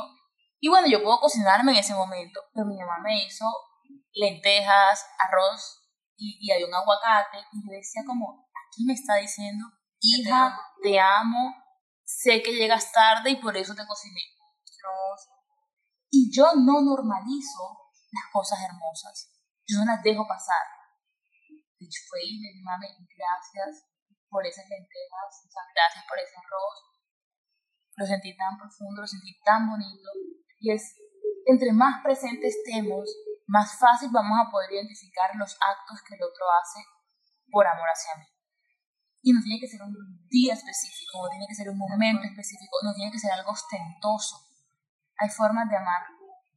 [0.60, 3.44] y bueno, yo puedo cocinarme en ese momento, pero mi mamá me hizo
[4.12, 5.82] lentejas, arroz
[6.16, 9.66] y, y había un aguacate y yo decía como, aquí me está diciendo,
[10.00, 11.54] hija, te amo,
[12.04, 14.20] sé que llegas tarde y por eso te cociné.
[16.10, 19.32] Y yo no normalizo las cosas hermosas,
[19.66, 20.64] yo no las dejo pasar.
[21.78, 23.84] De hecho, fue y dije, mami, gracias
[24.30, 26.78] por esas lentejas, o sea, gracias por ese arroz.
[27.96, 30.08] Lo sentí tan profundo, lo sentí tan bonito.
[30.66, 30.98] Y es,
[31.46, 33.06] entre más presentes estemos,
[33.46, 36.82] más fácil vamos a poder identificar los actos que el otro hace
[37.52, 38.26] por amor hacia mí.
[39.22, 39.94] Y no tiene que ser un
[40.26, 44.42] día específico, no tiene que ser un momento específico, no tiene que ser algo ostentoso.
[45.18, 46.02] Hay formas de amar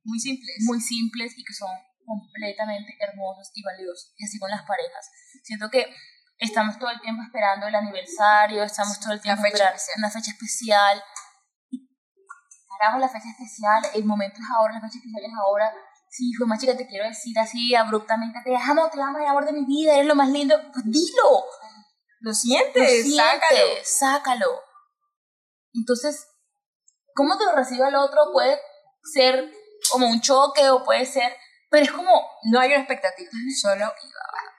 [0.03, 1.69] muy simples, muy simples y que son
[2.03, 4.15] completamente hermosos y valiosos.
[4.17, 5.05] Y así con las parejas.
[5.43, 5.85] Siento que
[6.39, 10.97] estamos todo el tiempo esperando el aniversario, estamos todo el tiempo esperando una fecha especial.
[12.79, 15.73] Carajo, la fecha especial, el momento es ahora, la fecha especial es ahora.
[16.09, 19.45] Sí, hijo, más chica, te quiero decir así abruptamente, te amo, te amo, el amor
[19.45, 20.55] de mi vida, eres lo más lindo.
[20.71, 21.43] Pues dilo.
[22.21, 23.65] Lo sientes, lo sácalo.
[23.83, 24.61] sácalo.
[25.73, 26.25] Entonces,
[27.13, 28.57] cómo te lo recibe el otro puede
[29.03, 29.51] ser
[29.91, 31.35] como un choque o puede ser,
[31.69, 32.11] pero es como,
[32.51, 33.29] no hay una expectativa,
[33.61, 33.85] solo,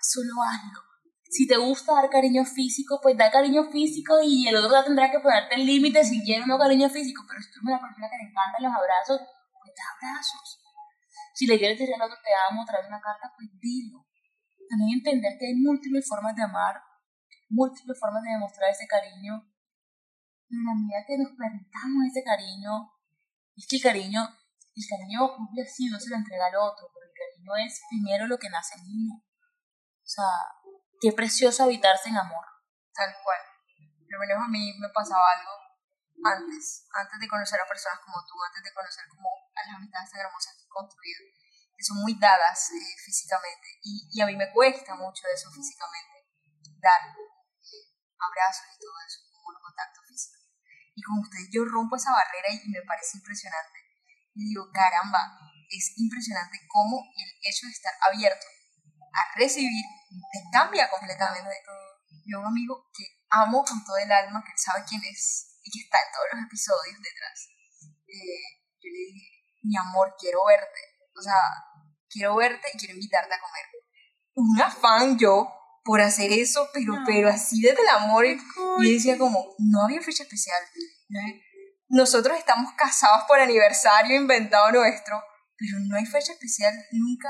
[0.01, 0.90] solo hazlo.
[1.31, 5.21] Si te gusta dar cariño físico, pues da cariño físico y el otro tendrá que
[5.21, 8.19] ponerte el límite si quiere no cariño físico, pero si tú eres una persona que
[8.19, 9.19] le encantan los abrazos,
[9.63, 10.59] pues da abrazos.
[11.35, 14.05] Si le quieres decir al otro te amo, traer una carta, pues dilo.
[14.69, 16.83] También entender que hay múltiples formas de amar,
[17.49, 19.47] múltiples formas de demostrar ese cariño.
[20.51, 22.91] En la medida que nos permitamos ese cariño,
[23.55, 24.21] es que el cariño
[24.81, 25.21] el cariño
[25.65, 28.79] así no se lo entrega al otro, porque el cariño es primero lo que nace
[28.79, 29.15] en uno.
[29.17, 30.31] O sea,
[31.01, 32.45] qué precioso habitarse en amor.
[32.93, 33.41] Tal cual.
[34.07, 35.51] Pero menos a mí me pasaba algo
[36.21, 40.11] antes, antes de conocer a personas como tú, antes de conocer como a las amistades
[40.11, 41.23] tan hermosas que he construido,
[41.73, 43.81] que son muy dadas eh, físicamente.
[43.83, 46.29] Y, y, a mí me cuesta mucho eso físicamente,
[46.77, 47.01] dar
[48.21, 50.45] abrazos y todo eso, como el contacto físico.
[50.93, 53.81] Y con ustedes yo rompo esa barrera y me parece impresionante
[54.35, 55.39] y digo, caramba,
[55.69, 58.47] es impresionante cómo el hecho de estar abierto
[59.13, 61.51] a recibir te cambia completamente.
[62.27, 65.85] Yo un amigo que amo con todo el alma, que sabe quién es y que
[65.85, 67.49] está en todos los episodios detrás.
[68.07, 69.27] Eh, yo le dije,
[69.63, 70.81] mi amor, quiero verte.
[71.17, 71.35] O sea,
[72.09, 73.67] quiero verte y quiero invitarte a comer.
[74.35, 75.49] Un afán yo
[75.85, 78.27] por hacer eso, pero, pero así desde el amor.
[78.27, 80.63] Y decía como, no había fecha especial.
[81.89, 85.23] Nosotros estamos casados por aniversario inventado nuestro,
[85.57, 87.29] pero no hay fecha especial nunca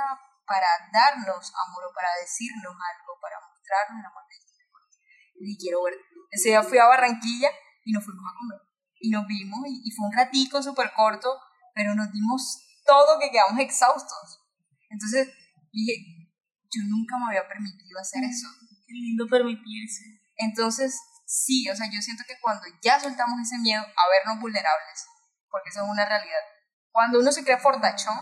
[0.51, 6.03] para darnos amor o para decirnos algo, para mostrarnos el amor de Y quiero verte.
[6.35, 7.51] Ese día fui a Barranquilla
[7.87, 8.59] y nos fuimos a comer.
[8.99, 11.31] Y nos vimos y, y fue un ratico súper corto,
[11.73, 14.43] pero nos dimos todo que quedamos exhaustos.
[14.91, 15.31] Entonces
[15.71, 16.27] dije,
[16.67, 18.51] yo nunca me había permitido hacer eso.
[18.87, 20.03] Qué lindo permitirse.
[20.35, 25.07] Entonces, sí, o sea, yo siento que cuando ya soltamos ese miedo a vernos vulnerables,
[25.49, 26.43] porque eso es una realidad,
[26.91, 28.19] cuando uno se cree fortachón,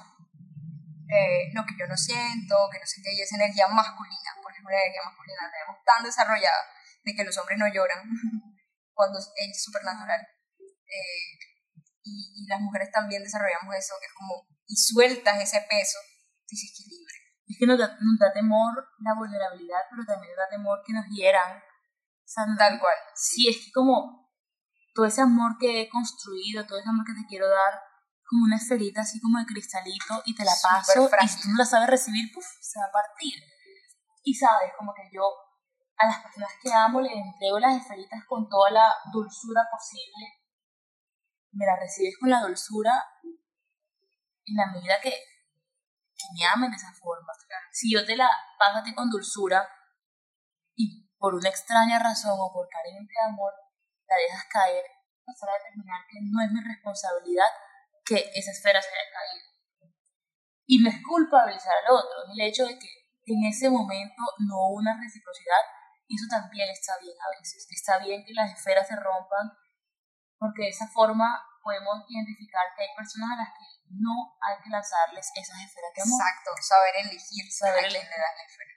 [1.08, 4.58] eh, no, que yo no siento, que no sé qué, y esa energía masculina, porque
[4.58, 6.62] es una energía masculina, la tenemos tan desarrollada
[7.04, 8.04] de que los hombres no lloran
[8.92, 10.20] cuando es supernatural.
[10.60, 11.32] Eh,
[12.04, 15.98] y, y, las mujeres también desarrollamos eso, que es como, y sueltas ese peso,
[16.48, 17.14] dices que libre.
[17.48, 20.92] Es que nos da, nos da temor la vulnerabilidad, pero también nos da temor que
[20.92, 21.62] nos hieran.
[22.58, 22.94] Tal cual.
[23.14, 24.28] Sí, es que como
[24.94, 27.80] todo ese amor que he construido, todo ese amor que te quiero dar,
[28.28, 31.56] como una esferita así como de cristalito y te la paso y si tú no
[31.56, 33.40] la sabes recibir, puff, se va a partir.
[34.22, 35.24] Y sabes, como que yo
[35.96, 40.44] a las personas que amo les entrego las esferitas con toda la dulzura posible.
[41.52, 42.92] Me las recibes con la dulzura
[44.44, 47.32] en la medida que, que me amen de esa forma.
[47.72, 49.66] Si yo te la paso a ti con dulzura
[50.76, 53.54] y por una extraña razón o por carente de amor
[54.06, 54.84] la dejas caer,
[55.26, 57.48] vas a determinar que no es mi responsabilidad
[58.08, 59.48] que esa esfera se haya caído.
[60.66, 62.88] Y no es culpabilizar al otro, es el hecho de que
[63.28, 65.60] en ese momento no hubo una reciprocidad
[66.08, 67.68] y eso también está bien a veces.
[67.68, 69.52] Está bien que las esferas se rompan
[70.38, 73.64] porque de esa forma podemos identificar que hay personas a las que
[74.00, 76.20] no hay que lanzarles esas esferas de amor.
[76.20, 78.72] Exacto, saber elegir saber a quién le das la esfera.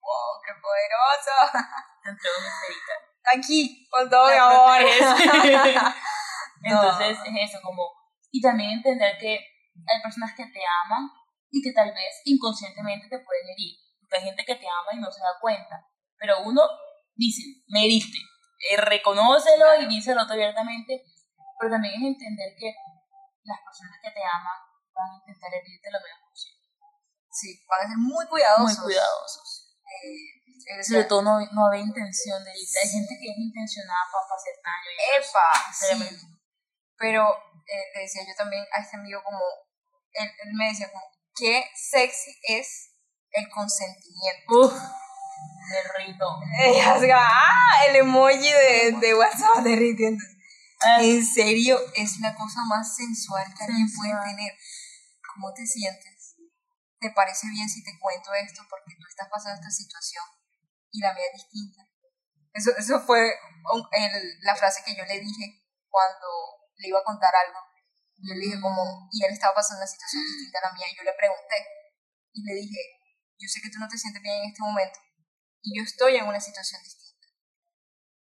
[0.00, 1.36] ¡Wow, qué poderoso!
[2.04, 2.92] Te una esferita.
[3.24, 4.80] Aquí, con todo mi amor.
[6.62, 7.99] Entonces es eso, como
[8.30, 11.10] y también entender que hay personas que te aman
[11.50, 13.76] y que tal vez inconscientemente te pueden herir.
[14.00, 15.86] Porque hay gente que te ama y no se da cuenta.
[16.18, 16.62] Pero uno
[17.14, 18.18] dice, me heriste,
[18.70, 21.04] eh, reconócelo y díselo abiertamente.
[21.58, 22.74] Pero también es entender que
[23.44, 24.58] las personas que te aman
[24.94, 26.60] van a intentar herirte lo mejor posible.
[27.30, 28.78] Sí, van a ser muy cuidadosos.
[28.78, 29.76] Muy cuidadosos.
[29.86, 32.78] Eh, Sobre todo no, no había intención de herirte.
[32.80, 34.90] Hay gente que es intencionada para hacer daño.
[35.18, 35.48] ¡Epa!
[35.72, 36.26] Sí.
[36.96, 37.24] Pero
[37.70, 39.38] eh, le decía yo también a este amigo como,
[40.12, 41.04] él, él, me decía como,
[41.36, 42.96] qué sexy es
[43.30, 44.60] el consentimiento.
[44.60, 44.72] Uf,
[45.70, 46.26] derrito.
[47.14, 50.22] ah, el emoji de, de WhatsApp derritiendo.
[51.00, 54.52] En serio, es la cosa más sensual que alguien puede tener.
[55.34, 56.36] ¿Cómo te sientes?
[56.98, 60.24] ¿Te parece bien si te cuento esto porque tú estás pasando esta situación
[60.90, 61.82] y la mía es distinta?
[62.52, 63.28] Eso, eso fue
[63.92, 66.26] el, la frase que yo le dije cuando
[66.80, 67.60] le iba a contar algo.
[68.20, 70.96] Yo le dije como, y él estaba pasando una situación distinta a la mía, y
[70.96, 71.58] yo le pregunté,
[72.32, 72.80] y le dije,
[73.38, 74.98] yo sé que tú no te sientes bien en este momento,
[75.62, 77.26] y yo estoy en una situación distinta,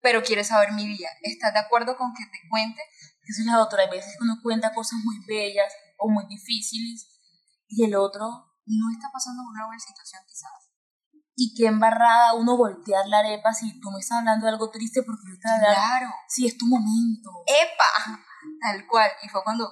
[0.01, 2.83] pero quieres saber mi vida, ¿estás de acuerdo con que te cuente?
[3.25, 7.09] Eso es la otra, hay veces que uno cuenta cosas muy bellas o muy difíciles,
[7.69, 8.27] y el otro
[8.67, 10.71] no está pasando por una buena situación quizás
[11.41, 15.03] y qué embarrada uno voltear la arepa si tú me estás hablando de algo triste
[15.03, 16.13] porque yo te Claro.
[16.29, 17.31] Si es tu momento.
[17.47, 18.21] ¡Epa!
[18.61, 19.11] Tal cual.
[19.23, 19.69] Y fue cuando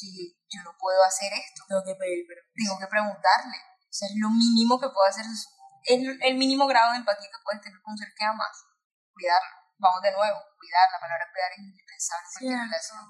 [0.00, 1.64] dije, yo no puedo hacer esto.
[1.68, 2.50] Tengo que pedir permiso.
[2.54, 3.56] Tengo que preguntarle.
[3.56, 5.24] O sea, es lo mínimo que puedo hacer.
[5.26, 5.48] Es
[5.86, 8.64] el, el mínimo grado de empatía que puedes tener con un ser que amas.
[9.12, 9.56] Cuidarlo.
[9.78, 10.38] Vamos de nuevo.
[10.58, 10.86] Cuidar.
[10.92, 13.04] La palabra cuidar es indispensable en cualquier relación.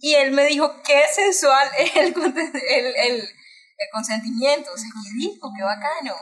[0.00, 4.72] Y él me dijo, qué sensual es el, el, el, el consentimiento.
[4.72, 6.16] O sea, qué rico, qué bacano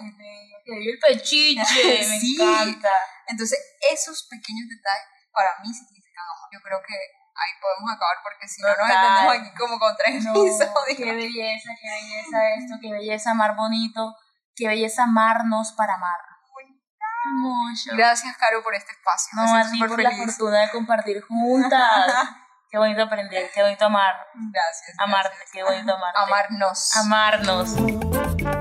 [0.78, 2.90] el pechiche, me encanta.
[3.26, 3.58] Entonces,
[3.90, 6.48] esos pequeños detalles para mí significan amor.
[6.52, 6.94] Yo creo que
[7.40, 10.96] ahí podemos acabar porque si no nos entendemos aquí como con tres no, episodios.
[10.96, 14.16] Qué belleza, qué belleza esto, qué belleza amar bonito,
[14.54, 16.20] qué belleza amarnos para amar.
[17.22, 17.90] Mucho.
[17.96, 19.30] Gracias, Caro, por este espacio.
[19.34, 22.28] No, a ti por la fortuna de compartir juntas.
[22.70, 24.26] qué bonito aprender, qué bonito amar.
[24.34, 24.96] Gracias.
[24.98, 26.14] Amarte, qué bonito amar.
[26.16, 26.96] Amarnos.
[26.96, 28.59] Amarnos.